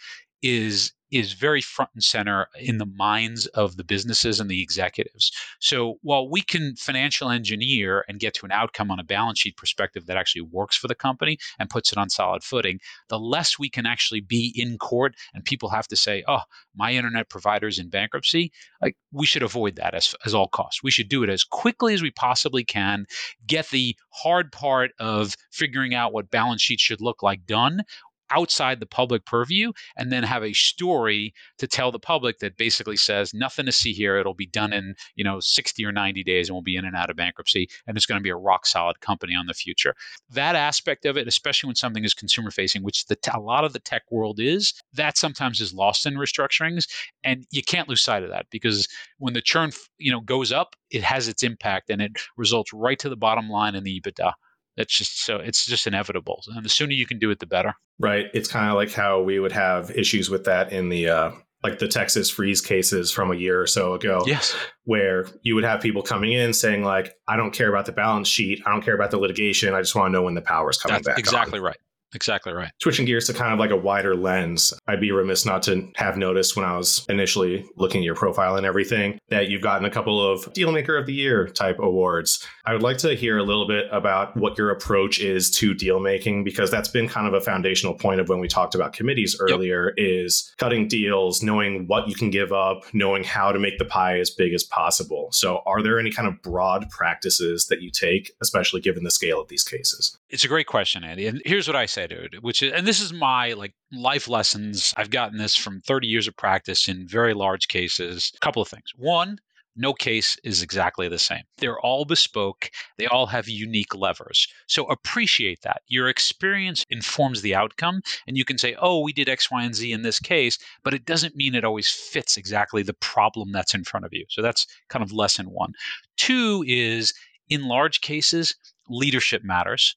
is 0.42 0.92
is 1.10 1.32
very 1.32 1.60
front 1.60 1.90
and 1.94 2.02
center 2.02 2.48
in 2.58 2.78
the 2.78 2.86
minds 2.86 3.46
of 3.46 3.76
the 3.76 3.84
businesses 3.84 4.40
and 4.40 4.50
the 4.50 4.62
executives. 4.62 5.32
So 5.58 5.96
while 6.02 6.28
we 6.28 6.40
can 6.40 6.76
financial 6.76 7.30
engineer 7.30 8.04
and 8.08 8.20
get 8.20 8.34
to 8.34 8.46
an 8.46 8.52
outcome 8.52 8.90
on 8.90 9.00
a 9.00 9.04
balance 9.04 9.40
sheet 9.40 9.56
perspective 9.56 10.06
that 10.06 10.16
actually 10.16 10.42
works 10.42 10.76
for 10.76 10.88
the 10.88 10.94
company 10.94 11.38
and 11.58 11.70
puts 11.70 11.92
it 11.92 11.98
on 11.98 12.10
solid 12.10 12.42
footing, 12.42 12.80
the 13.08 13.18
less 13.18 13.58
we 13.58 13.68
can 13.68 13.86
actually 13.86 14.20
be 14.20 14.52
in 14.56 14.78
court 14.78 15.14
and 15.34 15.44
people 15.44 15.68
have 15.68 15.88
to 15.88 15.96
say, 15.96 16.22
oh, 16.28 16.42
my 16.74 16.92
internet 16.92 17.28
provider 17.28 17.68
is 17.68 17.78
in 17.78 17.88
bankruptcy, 17.88 18.52
like 18.80 18.96
we 19.12 19.26
should 19.26 19.42
avoid 19.42 19.76
that 19.76 19.94
as, 19.94 20.14
as 20.24 20.34
all 20.34 20.48
costs. 20.48 20.82
We 20.82 20.90
should 20.90 21.08
do 21.08 21.22
it 21.22 21.30
as 21.30 21.44
quickly 21.44 21.94
as 21.94 22.02
we 22.02 22.10
possibly 22.10 22.64
can, 22.64 23.06
get 23.46 23.68
the 23.70 23.96
hard 24.10 24.52
part 24.52 24.92
of 24.98 25.34
figuring 25.50 25.94
out 25.94 26.12
what 26.12 26.30
balance 26.30 26.62
sheets 26.62 26.82
should 26.82 27.00
look 27.00 27.22
like 27.22 27.46
done 27.46 27.82
outside 28.30 28.80
the 28.80 28.86
public 28.86 29.24
purview 29.24 29.72
and 29.96 30.12
then 30.12 30.22
have 30.22 30.42
a 30.42 30.52
story 30.52 31.34
to 31.58 31.66
tell 31.66 31.92
the 31.92 31.98
public 31.98 32.38
that 32.38 32.56
basically 32.56 32.96
says 32.96 33.34
nothing 33.34 33.66
to 33.66 33.72
see 33.72 33.92
here. 33.92 34.16
It'll 34.16 34.34
be 34.34 34.46
done 34.46 34.72
in 34.72 34.94
you 35.14 35.24
know 35.24 35.40
60 35.40 35.84
or 35.84 35.92
90 35.92 36.22
days 36.24 36.48
and 36.48 36.54
we'll 36.54 36.62
be 36.62 36.76
in 36.76 36.84
and 36.84 36.96
out 36.96 37.10
of 37.10 37.16
bankruptcy 37.16 37.68
and 37.86 37.96
it's 37.96 38.06
going 38.06 38.18
to 38.18 38.22
be 38.22 38.30
a 38.30 38.36
rock 38.36 38.66
solid 38.66 39.00
company 39.00 39.34
on 39.34 39.46
the 39.46 39.54
future. 39.54 39.94
That 40.30 40.56
aspect 40.56 41.04
of 41.04 41.16
it 41.16 41.28
especially 41.28 41.68
when 41.68 41.76
something 41.76 42.04
is 42.04 42.14
consumer 42.14 42.50
facing 42.50 42.82
which 42.82 43.06
the, 43.06 43.16
a 43.32 43.40
lot 43.40 43.64
of 43.64 43.72
the 43.72 43.78
tech 43.78 44.02
world 44.10 44.40
is 44.40 44.74
that 44.92 45.16
sometimes 45.16 45.60
is 45.60 45.74
lost 45.74 46.06
in 46.06 46.14
restructurings 46.14 46.88
and 47.24 47.46
you 47.50 47.62
can't 47.62 47.88
lose 47.88 48.02
sight 48.02 48.22
of 48.22 48.30
that 48.30 48.46
because 48.50 48.88
when 49.18 49.34
the 49.34 49.42
churn 49.42 49.70
you 49.98 50.10
know 50.10 50.20
goes 50.20 50.52
up 50.52 50.76
it 50.90 51.02
has 51.02 51.28
its 51.28 51.42
impact 51.42 51.90
and 51.90 52.02
it 52.02 52.12
results 52.36 52.72
right 52.72 52.98
to 52.98 53.08
the 53.08 53.16
bottom 53.16 53.48
line 53.48 53.74
in 53.74 53.84
the 53.84 54.00
ebitda 54.00 54.32
it's 54.80 54.96
just 54.96 55.24
so 55.24 55.36
it's 55.36 55.66
just 55.66 55.86
inevitable. 55.86 56.42
And 56.54 56.64
the 56.64 56.68
sooner 56.68 56.92
you 56.92 57.06
can 57.06 57.18
do 57.18 57.30
it, 57.30 57.38
the 57.38 57.46
better. 57.46 57.74
Right. 57.98 58.26
It's 58.34 58.48
kind 58.48 58.68
of 58.68 58.74
like 58.74 58.92
how 58.92 59.22
we 59.22 59.38
would 59.38 59.52
have 59.52 59.90
issues 59.90 60.30
with 60.30 60.44
that 60.44 60.72
in 60.72 60.88
the 60.88 61.08
uh, 61.08 61.30
like 61.62 61.78
the 61.78 61.88
Texas 61.88 62.30
freeze 62.30 62.60
cases 62.60 63.10
from 63.10 63.30
a 63.30 63.36
year 63.36 63.60
or 63.60 63.66
so 63.66 63.94
ago. 63.94 64.22
Yes. 64.26 64.56
Where 64.84 65.26
you 65.42 65.54
would 65.54 65.64
have 65.64 65.80
people 65.80 66.02
coming 66.02 66.32
in 66.32 66.52
saying 66.52 66.82
like, 66.82 67.14
I 67.28 67.36
don't 67.36 67.52
care 67.52 67.68
about 67.68 67.86
the 67.86 67.92
balance 67.92 68.28
sheet, 68.28 68.62
I 68.66 68.70
don't 68.70 68.82
care 68.82 68.94
about 68.94 69.10
the 69.10 69.18
litigation, 69.18 69.74
I 69.74 69.80
just 69.80 69.94
want 69.94 70.08
to 70.08 70.12
know 70.12 70.22
when 70.22 70.34
the 70.34 70.42
power 70.42 70.70
is 70.70 70.78
coming 70.78 70.96
That's 70.96 71.08
back. 71.08 71.18
Exactly 71.18 71.58
on. 71.58 71.64
right. 71.66 71.76
Exactly 72.14 72.52
right. 72.52 72.70
Switching 72.82 73.06
gears 73.06 73.26
to 73.26 73.32
kind 73.32 73.52
of 73.52 73.58
like 73.58 73.70
a 73.70 73.76
wider 73.76 74.16
lens, 74.16 74.74
I'd 74.88 75.00
be 75.00 75.12
remiss 75.12 75.46
not 75.46 75.62
to 75.64 75.88
have 75.96 76.16
noticed 76.16 76.56
when 76.56 76.64
I 76.64 76.76
was 76.76 77.04
initially 77.08 77.64
looking 77.76 78.00
at 78.00 78.04
your 78.04 78.14
profile 78.14 78.56
and 78.56 78.66
everything 78.66 79.18
that 79.28 79.48
you've 79.48 79.62
gotten 79.62 79.84
a 79.84 79.90
couple 79.90 80.20
of 80.20 80.52
Dealmaker 80.52 80.98
of 80.98 81.06
the 81.06 81.14
Year 81.14 81.46
type 81.46 81.78
awards. 81.78 82.44
I 82.64 82.72
would 82.72 82.82
like 82.82 82.98
to 82.98 83.14
hear 83.14 83.38
a 83.38 83.42
little 83.42 83.66
bit 83.66 83.86
about 83.92 84.36
what 84.36 84.58
your 84.58 84.70
approach 84.70 85.20
is 85.20 85.50
to 85.52 85.74
deal 85.74 86.00
making 86.00 86.44
because 86.44 86.70
that's 86.70 86.88
been 86.88 87.08
kind 87.08 87.26
of 87.26 87.34
a 87.34 87.40
foundational 87.40 87.94
point 87.94 88.20
of 88.20 88.28
when 88.28 88.40
we 88.40 88.48
talked 88.48 88.74
about 88.74 88.92
committees 88.92 89.36
earlier 89.40 89.92
yep. 89.96 90.06
is 90.06 90.52
cutting 90.58 90.88
deals, 90.88 91.42
knowing 91.42 91.86
what 91.86 92.08
you 92.08 92.14
can 92.14 92.30
give 92.30 92.52
up, 92.52 92.82
knowing 92.92 93.24
how 93.24 93.52
to 93.52 93.58
make 93.58 93.78
the 93.78 93.84
pie 93.84 94.18
as 94.18 94.30
big 94.30 94.52
as 94.52 94.64
possible. 94.64 95.28
So 95.32 95.62
are 95.66 95.82
there 95.82 95.98
any 95.98 96.10
kind 96.10 96.28
of 96.28 96.42
broad 96.42 96.90
practices 96.90 97.66
that 97.66 97.82
you 97.82 97.90
take, 97.90 98.32
especially 98.40 98.80
given 98.80 99.04
the 99.04 99.10
scale 99.10 99.40
of 99.40 99.48
these 99.48 99.62
cases? 99.62 100.18
It's 100.30 100.44
a 100.44 100.48
great 100.48 100.68
question, 100.68 101.02
Andy. 101.02 101.26
And 101.26 101.42
here's 101.44 101.66
what 101.66 101.76
I 101.76 101.86
say 101.86 102.06
to 102.06 102.24
it, 102.24 102.42
which 102.42 102.62
is, 102.62 102.72
and 102.72 102.86
this 102.86 103.00
is 103.00 103.12
my 103.12 103.52
like 103.52 103.74
life 103.92 104.28
lessons. 104.28 104.94
I've 104.96 105.10
gotten 105.10 105.38
this 105.38 105.56
from 105.56 105.80
30 105.80 106.06
years 106.06 106.28
of 106.28 106.36
practice 106.36 106.88
in 106.88 107.08
very 107.08 107.34
large 107.34 107.66
cases. 107.66 108.30
A 108.36 108.38
couple 108.38 108.62
of 108.62 108.68
things. 108.68 108.92
One, 108.96 109.38
no 109.74 109.92
case 109.92 110.36
is 110.44 110.62
exactly 110.62 111.08
the 111.08 111.18
same. 111.18 111.42
They're 111.58 111.80
all 111.80 112.04
bespoke. 112.04 112.70
They 112.96 113.06
all 113.06 113.26
have 113.26 113.48
unique 113.48 113.94
levers. 113.94 114.46
So 114.68 114.84
appreciate 114.86 115.62
that. 115.62 115.82
Your 115.88 116.08
experience 116.08 116.84
informs 116.90 117.42
the 117.42 117.54
outcome. 117.54 118.02
And 118.26 118.36
you 118.36 118.44
can 118.44 118.58
say, 118.58 118.76
oh, 118.80 119.00
we 119.00 119.12
did 119.12 119.28
X, 119.28 119.50
Y, 119.50 119.62
and 119.62 119.74
Z 119.74 119.92
in 119.92 120.02
this 120.02 120.20
case, 120.20 120.58
but 120.84 120.94
it 120.94 121.04
doesn't 121.04 121.34
mean 121.34 121.54
it 121.54 121.64
always 121.64 121.90
fits 121.90 122.36
exactly 122.36 122.82
the 122.82 122.94
problem 122.94 123.50
that's 123.50 123.74
in 123.74 123.84
front 123.84 124.06
of 124.06 124.12
you. 124.12 124.26
So 124.28 124.42
that's 124.42 124.66
kind 124.88 125.02
of 125.02 125.12
lesson 125.12 125.50
one. 125.50 125.72
Two 126.16 126.64
is 126.68 127.12
in 127.48 127.64
large 127.66 128.00
cases, 128.00 128.54
leadership 128.88 129.42
matters. 129.42 129.96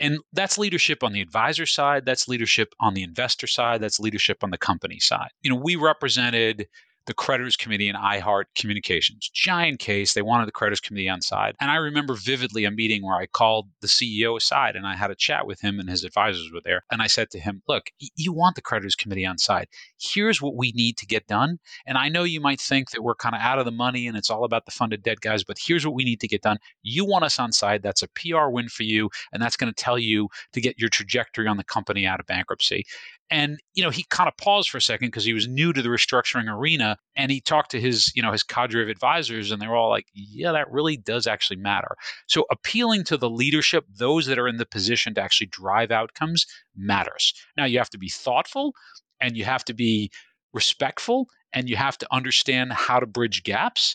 And 0.00 0.18
that's 0.32 0.58
leadership 0.58 1.02
on 1.02 1.12
the 1.12 1.20
advisor 1.20 1.66
side, 1.66 2.04
that's 2.04 2.28
leadership 2.28 2.74
on 2.80 2.94
the 2.94 3.02
investor 3.02 3.46
side, 3.46 3.80
that's 3.80 3.98
leadership 3.98 4.44
on 4.44 4.50
the 4.50 4.58
company 4.58 4.98
side. 4.98 5.30
You 5.42 5.50
know, 5.50 5.56
we 5.56 5.76
represented 5.76 6.68
the 7.08 7.14
creditors 7.14 7.56
committee 7.56 7.88
and 7.88 7.96
iHeart 7.96 8.44
Communications. 8.54 9.30
Giant 9.32 9.80
case. 9.80 10.12
They 10.12 10.20
wanted 10.20 10.46
the 10.46 10.52
creditors 10.52 10.80
committee 10.80 11.08
on 11.08 11.22
side. 11.22 11.56
And 11.58 11.70
I 11.70 11.76
remember 11.76 12.14
vividly 12.14 12.66
a 12.66 12.70
meeting 12.70 13.02
where 13.02 13.16
I 13.16 13.24
called 13.24 13.68
the 13.80 13.88
CEO 13.88 14.36
aside 14.36 14.76
and 14.76 14.86
I 14.86 14.94
had 14.94 15.10
a 15.10 15.16
chat 15.16 15.46
with 15.46 15.58
him 15.60 15.80
and 15.80 15.88
his 15.88 16.04
advisors 16.04 16.50
were 16.52 16.60
there. 16.62 16.82
And 16.92 17.00
I 17.00 17.06
said 17.06 17.30
to 17.30 17.40
him, 17.40 17.62
look, 17.66 17.84
you 18.14 18.32
want 18.32 18.56
the 18.56 18.62
creditors 18.62 18.94
committee 18.94 19.24
on 19.24 19.38
side. 19.38 19.68
Here's 19.98 20.42
what 20.42 20.54
we 20.54 20.70
need 20.72 20.98
to 20.98 21.06
get 21.06 21.26
done. 21.26 21.58
And 21.86 21.96
I 21.96 22.10
know 22.10 22.24
you 22.24 22.42
might 22.42 22.60
think 22.60 22.90
that 22.90 23.02
we're 23.02 23.14
kind 23.14 23.34
of 23.34 23.40
out 23.40 23.58
of 23.58 23.64
the 23.64 23.70
money 23.70 24.06
and 24.06 24.16
it's 24.16 24.28
all 24.28 24.44
about 24.44 24.66
the 24.66 24.70
funded 24.70 25.02
debt 25.02 25.20
guys, 25.20 25.42
but 25.42 25.56
here's 25.58 25.86
what 25.86 25.94
we 25.94 26.04
need 26.04 26.20
to 26.20 26.28
get 26.28 26.42
done. 26.42 26.58
You 26.82 27.06
want 27.06 27.24
us 27.24 27.38
on 27.38 27.52
side. 27.52 27.82
That's 27.82 28.02
a 28.02 28.08
PR 28.08 28.50
win 28.50 28.68
for 28.68 28.82
you. 28.82 29.08
And 29.32 29.42
that's 29.42 29.56
going 29.56 29.72
to 29.72 29.82
tell 29.82 29.98
you 29.98 30.28
to 30.52 30.60
get 30.60 30.78
your 30.78 30.90
trajectory 30.90 31.46
on 31.46 31.56
the 31.56 31.64
company 31.64 32.06
out 32.06 32.20
of 32.20 32.26
bankruptcy. 32.26 32.84
And 33.30 33.58
you 33.74 33.82
know, 33.82 33.90
he 33.90 34.04
kind 34.08 34.28
of 34.28 34.36
paused 34.36 34.70
for 34.70 34.78
a 34.78 34.82
second 34.82 35.08
because 35.08 35.24
he 35.24 35.34
was 35.34 35.46
new 35.46 35.72
to 35.72 35.82
the 35.82 35.88
restructuring 35.88 36.50
arena, 36.50 36.96
and 37.14 37.30
he 37.30 37.40
talked 37.40 37.70
to 37.72 37.80
his 37.80 38.10
you 38.14 38.22
know 38.22 38.32
his 38.32 38.42
cadre 38.42 38.82
of 38.82 38.88
advisors, 38.88 39.50
and 39.50 39.60
they 39.60 39.66
were 39.66 39.76
all 39.76 39.90
like, 39.90 40.06
"Yeah, 40.14 40.52
that 40.52 40.70
really 40.70 40.96
does 40.96 41.26
actually 41.26 41.58
matter." 41.58 41.96
So 42.26 42.46
appealing 42.50 43.04
to 43.04 43.16
the 43.16 43.30
leadership, 43.30 43.84
those 43.88 44.26
that 44.26 44.38
are 44.38 44.48
in 44.48 44.56
the 44.56 44.66
position 44.66 45.14
to 45.14 45.20
actually 45.20 45.48
drive 45.48 45.90
outcomes, 45.90 46.46
matters. 46.74 47.34
Now 47.56 47.66
you 47.66 47.78
have 47.78 47.90
to 47.90 47.98
be 47.98 48.08
thoughtful, 48.08 48.72
and 49.20 49.36
you 49.36 49.44
have 49.44 49.64
to 49.66 49.74
be 49.74 50.10
respectful, 50.52 51.28
and 51.52 51.68
you 51.68 51.76
have 51.76 51.98
to 51.98 52.06
understand 52.10 52.72
how 52.72 53.00
to 53.00 53.06
bridge 53.06 53.42
gaps. 53.42 53.94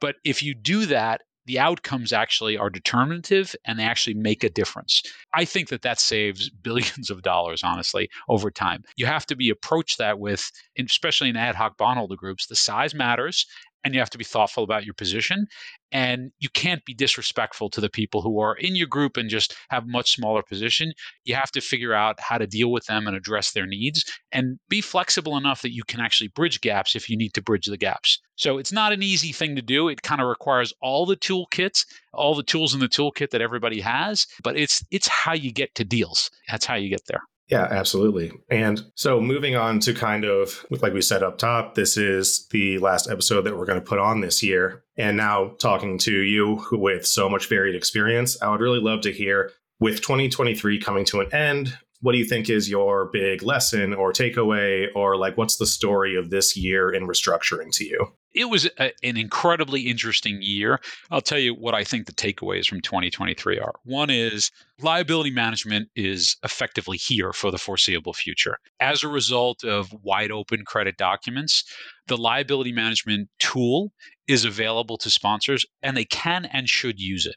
But 0.00 0.16
if 0.24 0.42
you 0.42 0.54
do 0.54 0.86
that 0.86 1.22
the 1.46 1.58
outcomes 1.58 2.12
actually 2.12 2.56
are 2.56 2.70
determinative 2.70 3.54
and 3.64 3.78
they 3.78 3.84
actually 3.84 4.14
make 4.14 4.44
a 4.44 4.50
difference. 4.50 5.02
I 5.34 5.44
think 5.44 5.68
that 5.68 5.82
that 5.82 6.00
saves 6.00 6.50
billions 6.62 7.10
of 7.10 7.22
dollars, 7.22 7.62
honestly, 7.62 8.10
over 8.28 8.50
time. 8.50 8.84
You 8.96 9.06
have 9.06 9.26
to 9.26 9.36
be 9.36 9.50
approached 9.50 9.98
that 9.98 10.18
with, 10.18 10.50
especially 10.78 11.28
in 11.28 11.36
ad 11.36 11.54
hoc 11.54 11.76
bondholder 11.76 12.16
groups, 12.16 12.46
the 12.46 12.56
size 12.56 12.94
matters 12.94 13.46
and 13.84 13.94
you 13.94 14.00
have 14.00 14.10
to 14.10 14.18
be 14.18 14.24
thoughtful 14.24 14.64
about 14.64 14.84
your 14.84 14.94
position 14.94 15.46
and 15.92 16.32
you 16.38 16.48
can't 16.48 16.84
be 16.84 16.94
disrespectful 16.94 17.68
to 17.70 17.80
the 17.80 17.90
people 17.90 18.22
who 18.22 18.40
are 18.40 18.56
in 18.56 18.74
your 18.74 18.86
group 18.86 19.16
and 19.16 19.28
just 19.28 19.54
have 19.70 19.86
much 19.86 20.12
smaller 20.12 20.42
position. 20.42 20.92
You 21.24 21.34
have 21.34 21.52
to 21.52 21.60
figure 21.60 21.94
out 21.94 22.18
how 22.18 22.38
to 22.38 22.46
deal 22.46 22.72
with 22.72 22.86
them 22.86 23.06
and 23.06 23.16
address 23.16 23.52
their 23.52 23.66
needs 23.66 24.04
and 24.32 24.58
be 24.68 24.80
flexible 24.80 25.36
enough 25.36 25.62
that 25.62 25.74
you 25.74 25.84
can 25.84 26.00
actually 26.00 26.28
bridge 26.28 26.60
gaps 26.60 26.96
if 26.96 27.08
you 27.08 27.16
need 27.16 27.34
to 27.34 27.42
bridge 27.42 27.66
the 27.66 27.76
gaps. 27.76 28.18
So 28.36 28.58
it's 28.58 28.72
not 28.72 28.92
an 28.92 29.02
easy 29.02 29.32
thing 29.32 29.54
to 29.56 29.62
do. 29.62 29.88
It 29.88 30.02
kind 30.02 30.20
of 30.20 30.26
requires 30.26 30.72
all 30.80 31.06
the 31.06 31.16
toolkits 31.16 31.84
all 32.12 32.36
the 32.36 32.44
tools 32.44 32.74
in 32.74 32.80
the 32.80 32.88
toolkit 32.88 33.30
that 33.30 33.40
everybody 33.40 33.80
has 33.80 34.26
but 34.44 34.56
it's 34.56 34.84
it's 34.92 35.08
how 35.08 35.32
you 35.32 35.52
get 35.52 35.74
to 35.74 35.84
deals. 35.84 36.30
That's 36.48 36.64
how 36.64 36.76
you 36.76 36.88
get 36.88 37.06
there 37.06 37.22
yeah, 37.48 37.64
absolutely. 37.70 38.32
And 38.50 38.82
so 38.94 39.20
moving 39.20 39.54
on 39.54 39.78
to 39.80 39.92
kind 39.92 40.24
of 40.24 40.64
like 40.70 40.94
we 40.94 41.02
said 41.02 41.22
up 41.22 41.36
top, 41.36 41.74
this 41.74 41.96
is 41.96 42.46
the 42.48 42.78
last 42.78 43.08
episode 43.08 43.42
that 43.42 43.56
we're 43.56 43.66
going 43.66 43.80
to 43.80 43.86
put 43.86 43.98
on 43.98 44.20
this 44.20 44.42
year. 44.42 44.82
And 44.96 45.16
now 45.16 45.48
talking 45.58 45.98
to 45.98 46.12
you 46.12 46.64
with 46.72 47.06
so 47.06 47.28
much 47.28 47.48
varied 47.48 47.74
experience, 47.74 48.40
I 48.40 48.50
would 48.50 48.60
really 48.60 48.80
love 48.80 49.02
to 49.02 49.12
hear 49.12 49.50
with 49.78 50.00
2023 50.00 50.80
coming 50.80 51.04
to 51.06 51.20
an 51.20 51.34
end, 51.34 51.76
what 52.04 52.12
do 52.12 52.18
you 52.18 52.24
think 52.24 52.50
is 52.50 52.68
your 52.68 53.06
big 53.06 53.42
lesson 53.42 53.94
or 53.94 54.12
takeaway 54.12 54.88
or 54.94 55.16
like 55.16 55.38
what's 55.38 55.56
the 55.56 55.66
story 55.66 56.16
of 56.16 56.28
this 56.28 56.54
year 56.54 56.90
in 56.90 57.06
restructuring 57.06 57.70
to 57.72 57.84
you? 57.84 58.12
it 58.34 58.50
was 58.50 58.68
a, 58.78 58.92
an 59.02 59.16
incredibly 59.16 59.82
interesting 59.82 60.38
year. 60.42 60.80
I'll 61.10 61.20
tell 61.20 61.38
you 61.38 61.54
what 61.54 61.74
I 61.74 61.84
think 61.84 62.06
the 62.06 62.12
takeaways 62.12 62.66
from 62.66 62.80
2023 62.80 63.58
are. 63.60 63.74
One 63.84 64.10
is 64.10 64.50
liability 64.80 65.30
management 65.30 65.88
is 65.94 66.36
effectively 66.42 66.96
here 66.96 67.32
for 67.32 67.50
the 67.50 67.58
foreseeable 67.58 68.12
future. 68.12 68.58
As 68.80 69.02
a 69.02 69.08
result 69.08 69.62
of 69.62 69.94
wide 70.02 70.32
open 70.32 70.64
credit 70.64 70.96
documents, 70.96 71.64
the 72.08 72.16
liability 72.16 72.72
management 72.72 73.28
tool 73.38 73.92
is 74.26 74.44
available 74.44 74.98
to 74.98 75.10
sponsors 75.10 75.64
and 75.82 75.96
they 75.96 76.04
can 76.04 76.46
and 76.46 76.68
should 76.68 76.98
use 76.98 77.26
it 77.26 77.36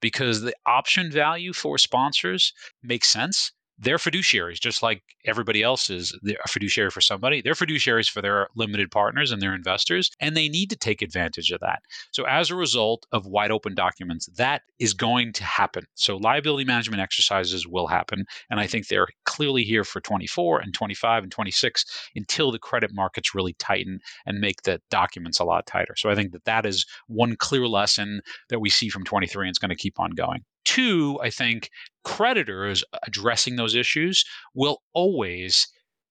because 0.00 0.40
the 0.40 0.54
option 0.66 1.10
value 1.10 1.52
for 1.52 1.76
sponsors 1.76 2.54
makes 2.82 3.08
sense 3.08 3.52
they're 3.78 3.96
fiduciaries, 3.96 4.60
just 4.60 4.82
like 4.82 5.02
everybody 5.24 5.62
else 5.62 5.88
is 5.88 6.16
a 6.24 6.48
fiduciary 6.48 6.90
for 6.90 7.00
somebody. 7.00 7.40
They're 7.40 7.54
fiduciaries 7.54 8.10
for 8.10 8.20
their 8.20 8.48
limited 8.56 8.90
partners 8.90 9.30
and 9.30 9.40
their 9.40 9.54
investors, 9.54 10.10
and 10.20 10.36
they 10.36 10.48
need 10.48 10.70
to 10.70 10.76
take 10.76 11.00
advantage 11.00 11.50
of 11.52 11.60
that. 11.60 11.80
So, 12.10 12.24
as 12.24 12.50
a 12.50 12.56
result 12.56 13.06
of 13.12 13.26
wide 13.26 13.50
open 13.50 13.74
documents, 13.74 14.26
that 14.36 14.62
is 14.78 14.94
going 14.94 15.32
to 15.34 15.44
happen. 15.44 15.84
So, 15.94 16.16
liability 16.16 16.64
management 16.64 17.00
exercises 17.00 17.66
will 17.66 17.86
happen. 17.86 18.24
And 18.50 18.58
I 18.58 18.66
think 18.66 18.88
they're 18.88 19.08
clearly 19.24 19.62
here 19.62 19.84
for 19.84 20.00
24 20.00 20.60
and 20.60 20.74
25 20.74 21.22
and 21.22 21.32
26 21.32 21.84
until 22.16 22.50
the 22.50 22.58
credit 22.58 22.90
markets 22.92 23.34
really 23.34 23.54
tighten 23.54 24.00
and 24.26 24.40
make 24.40 24.62
the 24.62 24.80
documents 24.90 25.38
a 25.38 25.44
lot 25.44 25.66
tighter. 25.66 25.94
So, 25.96 26.10
I 26.10 26.14
think 26.16 26.32
that 26.32 26.44
that 26.44 26.66
is 26.66 26.84
one 27.06 27.36
clear 27.36 27.68
lesson 27.68 28.22
that 28.48 28.60
we 28.60 28.70
see 28.70 28.88
from 28.88 29.04
23 29.04 29.46
and 29.46 29.50
it's 29.50 29.58
going 29.58 29.68
to 29.70 29.76
keep 29.76 30.00
on 30.00 30.10
going. 30.10 30.44
Two, 30.64 31.18
I 31.22 31.30
think 31.30 31.70
creditors 32.08 32.82
addressing 33.06 33.56
those 33.56 33.74
issues 33.74 34.24
will 34.54 34.78
always 34.94 35.68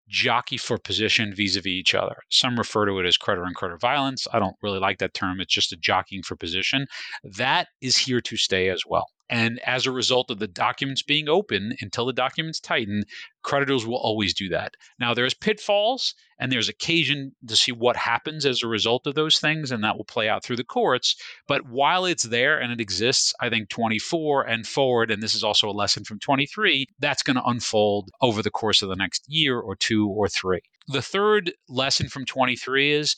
jockey 0.08 0.56
for 0.56 0.78
position 0.78 1.34
vis-a-vis 1.36 1.66
each 1.66 1.96
other. 1.96 2.16
Some 2.30 2.56
refer 2.56 2.86
to 2.86 3.00
it 3.00 3.06
as 3.06 3.18
creditor 3.18 3.46
and 3.46 3.56
creditor 3.56 3.80
violence. 3.80 4.28
I 4.32 4.38
don't 4.38 4.56
really 4.62 4.80
like 4.80 5.00
that 5.00 5.16
term. 5.16 5.42
It's 5.42 5.54
just 5.54 5.74
a 5.74 5.78
jockeying 5.78 6.22
for 6.22 6.36
position. 6.36 6.86
That 7.24 7.68
is 7.82 7.98
here 7.98 8.22
to 8.22 8.38
stay 8.38 8.70
as 8.70 8.84
well. 8.88 9.08
And 9.30 9.60
as 9.66 9.86
a 9.86 9.92
result 9.92 10.32
of 10.32 10.40
the 10.40 10.48
documents 10.48 11.02
being 11.02 11.28
open 11.28 11.76
until 11.82 12.06
the 12.06 12.14
documents 12.14 12.60
tighten, 12.60 13.04
creditors 13.44 13.86
will 13.86 13.98
always 13.98 14.34
do 14.34 14.50
that. 14.50 14.76
Now, 15.00 15.14
there's 15.14 15.34
pitfalls 15.34 16.14
and 16.40 16.52
there's 16.52 16.70
occasion 16.70 17.34
to 17.48 17.56
see 17.56 17.72
what 17.72 17.98
happens 17.98 18.46
as 18.46 18.64
a 18.64 18.68
result 18.68 19.08
of 19.08 19.16
those 19.16 19.40
things, 19.40 19.72
and 19.72 19.84
that 19.84 19.98
will 19.98 20.06
play 20.06 20.30
out 20.30 20.44
through 20.44 20.56
the 20.56 20.64
courts. 20.64 21.16
But 21.48 21.68
while 21.68 22.06
it's 22.06 22.24
there 22.24 22.60
and 22.60 22.72
it 22.72 22.80
exists, 22.80 23.34
I 23.42 23.50
think 23.50 23.70
24 23.70 24.44
and 24.44 24.66
forward, 24.66 25.12
and 25.12 25.22
this 25.22 25.36
is 25.36 25.44
also 25.44 25.70
a 25.70 25.72
lesson 25.72 26.04
from 26.04 26.20
23, 26.20 26.88
that's 27.00 27.24
going 27.24 27.36
to 27.38 27.44
unfold 27.44 28.12
over 28.22 28.42
the 28.42 28.52
course 28.52 28.82
of 28.82 28.90
the 28.90 28.96
next 28.96 29.26
year 29.28 29.60
or 29.60 29.76
two 29.76 30.08
or 30.08 30.30
three. 30.30 30.62
The 30.88 31.02
third 31.02 31.52
lesson 31.68 32.08
from 32.08 32.26
23 32.26 32.94
is 32.94 33.16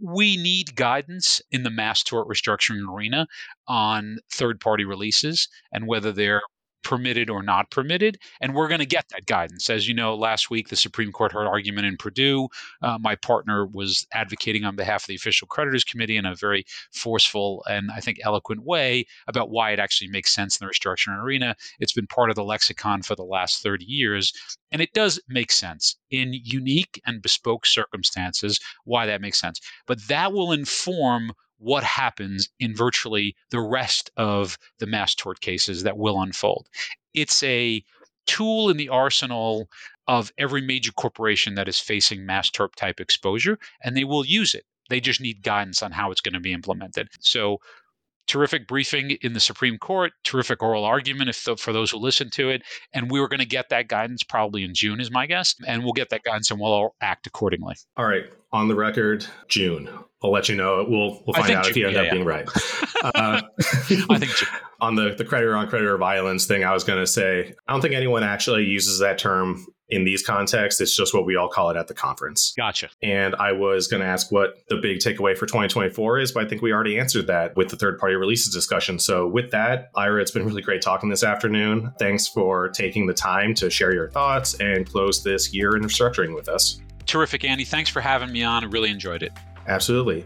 we 0.00 0.36
need 0.36 0.74
guidance 0.74 1.40
in 1.50 1.62
the 1.62 1.70
mass 1.70 2.02
tort 2.02 2.28
restructuring 2.28 2.92
arena 2.92 3.28
on 3.68 4.18
third 4.32 4.60
party 4.60 4.84
releases 4.84 5.48
and 5.72 5.86
whether 5.86 6.10
they're 6.10 6.42
permitted 6.82 7.30
or 7.30 7.42
not 7.42 7.70
permitted. 7.70 8.18
And 8.40 8.54
we're 8.54 8.68
going 8.68 8.80
to 8.80 8.86
get 8.86 9.08
that 9.10 9.26
guidance. 9.26 9.70
As 9.70 9.88
you 9.88 9.94
know, 9.94 10.14
last 10.14 10.50
week 10.50 10.68
the 10.68 10.76
Supreme 10.76 11.12
Court 11.12 11.32
heard 11.32 11.46
argument 11.46 11.86
in 11.86 11.96
Purdue. 11.96 12.48
Uh, 12.82 12.98
my 13.00 13.16
partner 13.16 13.66
was 13.66 14.06
advocating 14.12 14.64
on 14.64 14.76
behalf 14.76 15.04
of 15.04 15.06
the 15.08 15.14
Official 15.14 15.46
Creditors 15.46 15.84
Committee 15.84 16.16
in 16.16 16.26
a 16.26 16.34
very 16.34 16.64
forceful 16.92 17.64
and 17.68 17.90
I 17.90 18.00
think 18.00 18.18
eloquent 18.24 18.64
way 18.64 19.06
about 19.26 19.50
why 19.50 19.70
it 19.70 19.78
actually 19.78 20.08
makes 20.08 20.32
sense 20.32 20.60
in 20.60 20.66
the 20.66 20.72
restructuring 20.72 21.18
arena. 21.22 21.54
It's 21.80 21.92
been 21.92 22.06
part 22.06 22.30
of 22.30 22.36
the 22.36 22.44
lexicon 22.44 23.02
for 23.02 23.14
the 23.14 23.24
last 23.24 23.62
30 23.62 23.84
years. 23.84 24.32
And 24.70 24.80
it 24.80 24.92
does 24.92 25.20
make 25.28 25.52
sense 25.52 25.96
in 26.10 26.32
unique 26.32 27.00
and 27.06 27.22
bespoke 27.22 27.66
circumstances 27.66 28.58
why 28.84 29.06
that 29.06 29.20
makes 29.20 29.40
sense. 29.40 29.60
But 29.86 30.00
that 30.08 30.32
will 30.32 30.52
inform 30.52 31.32
what 31.62 31.84
happens 31.84 32.48
in 32.58 32.74
virtually 32.74 33.36
the 33.50 33.60
rest 33.60 34.10
of 34.16 34.58
the 34.80 34.86
mass 34.86 35.14
tort 35.14 35.40
cases 35.40 35.84
that 35.84 35.96
will 35.96 36.20
unfold. 36.20 36.68
It's 37.14 37.42
a 37.44 37.84
tool 38.26 38.68
in 38.68 38.76
the 38.76 38.88
arsenal 38.88 39.68
of 40.08 40.32
every 40.38 40.60
major 40.60 40.92
corporation 40.92 41.54
that 41.54 41.68
is 41.68 41.78
facing 41.78 42.26
mass 42.26 42.50
tort 42.50 42.74
type 42.74 42.98
exposure, 42.98 43.58
and 43.82 43.96
they 43.96 44.04
will 44.04 44.26
use 44.26 44.54
it. 44.54 44.64
They 44.90 45.00
just 45.00 45.20
need 45.20 45.42
guidance 45.42 45.82
on 45.82 45.92
how 45.92 46.10
it's 46.10 46.20
going 46.20 46.34
to 46.34 46.40
be 46.40 46.52
implemented. 46.52 47.08
So 47.20 47.58
terrific 48.26 48.66
briefing 48.66 49.12
in 49.22 49.32
the 49.32 49.40
Supreme 49.40 49.78
Court, 49.78 50.12
terrific 50.24 50.62
oral 50.62 50.84
argument 50.84 51.30
if 51.30 51.44
the, 51.44 51.56
for 51.56 51.72
those 51.72 51.90
who 51.90 51.98
listen 51.98 52.30
to 52.30 52.50
it. 52.50 52.62
And 52.92 53.10
we 53.10 53.20
were 53.20 53.28
going 53.28 53.40
to 53.40 53.46
get 53.46 53.68
that 53.70 53.88
guidance 53.88 54.22
probably 54.22 54.64
in 54.64 54.74
June, 54.74 55.00
is 55.00 55.10
my 55.10 55.26
guess. 55.26 55.54
And 55.66 55.82
we'll 55.82 55.92
get 55.92 56.10
that 56.10 56.22
guidance 56.22 56.50
and 56.50 56.60
we'll 56.60 56.72
all 56.72 56.94
act 57.00 57.26
accordingly. 57.26 57.74
All 57.96 58.06
right. 58.06 58.24
On 58.52 58.68
the 58.68 58.74
record, 58.74 59.26
June. 59.48 59.88
I'll 60.22 60.30
let 60.30 60.48
you 60.48 60.54
know. 60.54 60.86
We'll 60.88 61.22
we'll 61.26 61.34
find 61.34 61.50
out 61.52 61.64
June, 61.64 61.70
if 61.70 61.76
you 61.76 61.86
end 61.86 61.94
yeah, 61.94 62.00
up 62.00 62.06
yeah. 62.06 62.12
being 62.12 62.24
right. 62.24 62.48
Uh, 63.02 63.42
I 64.10 64.18
think 64.18 64.30
June. 64.36 64.48
on 64.80 64.94
the 64.94 65.16
the 65.18 65.24
creditor 65.24 65.56
on 65.56 65.66
creditor 65.66 65.98
violence 65.98 66.46
thing, 66.46 66.62
I 66.62 66.72
was 66.72 66.84
going 66.84 67.00
to 67.00 67.06
say 67.06 67.52
I 67.66 67.72
don't 67.72 67.80
think 67.80 67.94
anyone 67.94 68.22
actually 68.22 68.64
uses 68.64 69.00
that 69.00 69.18
term 69.18 69.66
in 69.92 70.04
these 70.04 70.22
contexts. 70.22 70.80
It's 70.80 70.96
just 70.96 71.14
what 71.14 71.26
we 71.26 71.36
all 71.36 71.48
call 71.48 71.70
it 71.70 71.76
at 71.76 71.86
the 71.86 71.94
conference. 71.94 72.54
Gotcha. 72.56 72.88
And 73.02 73.36
I 73.36 73.52
was 73.52 73.86
going 73.86 74.00
to 74.00 74.06
ask 74.06 74.32
what 74.32 74.56
the 74.68 74.76
big 74.76 74.98
takeaway 74.98 75.36
for 75.36 75.46
2024 75.46 76.18
is, 76.18 76.32
but 76.32 76.44
I 76.44 76.48
think 76.48 76.62
we 76.62 76.72
already 76.72 76.98
answered 76.98 77.26
that 77.26 77.54
with 77.56 77.68
the 77.68 77.76
third 77.76 77.98
party 77.98 78.14
releases 78.14 78.52
discussion. 78.52 78.98
So, 78.98 79.28
with 79.28 79.50
that, 79.50 79.90
Ira, 79.94 80.22
it's 80.22 80.30
been 80.30 80.46
really 80.46 80.62
great 80.62 80.82
talking 80.82 81.10
this 81.10 81.22
afternoon. 81.22 81.92
Thanks 81.98 82.26
for 82.26 82.70
taking 82.70 83.06
the 83.06 83.14
time 83.14 83.54
to 83.54 83.70
share 83.70 83.92
your 83.94 84.10
thoughts 84.10 84.54
and 84.54 84.88
close 84.88 85.22
this 85.22 85.52
year 85.52 85.76
in 85.76 85.82
restructuring 85.82 86.34
with 86.34 86.48
us. 86.48 86.80
Terrific, 87.06 87.44
Andy. 87.44 87.64
Thanks 87.64 87.90
for 87.90 88.00
having 88.00 88.32
me 88.32 88.42
on. 88.42 88.64
I 88.64 88.68
really 88.68 88.90
enjoyed 88.90 89.22
it. 89.22 89.32
Absolutely. 89.66 90.24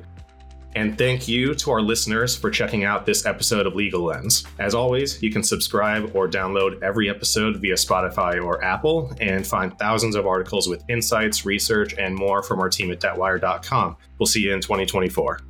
And 0.76 0.98
thank 0.98 1.26
you 1.26 1.54
to 1.54 1.70
our 1.70 1.80
listeners 1.80 2.36
for 2.36 2.50
checking 2.50 2.84
out 2.84 3.06
this 3.06 3.24
episode 3.24 3.66
of 3.66 3.74
Legal 3.74 4.02
Lens. 4.02 4.44
As 4.58 4.74
always, 4.74 5.22
you 5.22 5.32
can 5.32 5.42
subscribe 5.42 6.14
or 6.14 6.28
download 6.28 6.82
every 6.82 7.08
episode 7.08 7.56
via 7.56 7.76
Spotify 7.76 8.44
or 8.44 8.62
Apple 8.62 9.10
and 9.18 9.46
find 9.46 9.76
thousands 9.78 10.14
of 10.14 10.26
articles 10.26 10.68
with 10.68 10.84
insights, 10.90 11.46
research, 11.46 11.94
and 11.98 12.14
more 12.14 12.42
from 12.42 12.60
our 12.60 12.68
team 12.68 12.90
at 12.90 13.00
debtwire.com. 13.00 13.96
We'll 14.18 14.26
see 14.26 14.40
you 14.40 14.52
in 14.52 14.60
2024. 14.60 15.40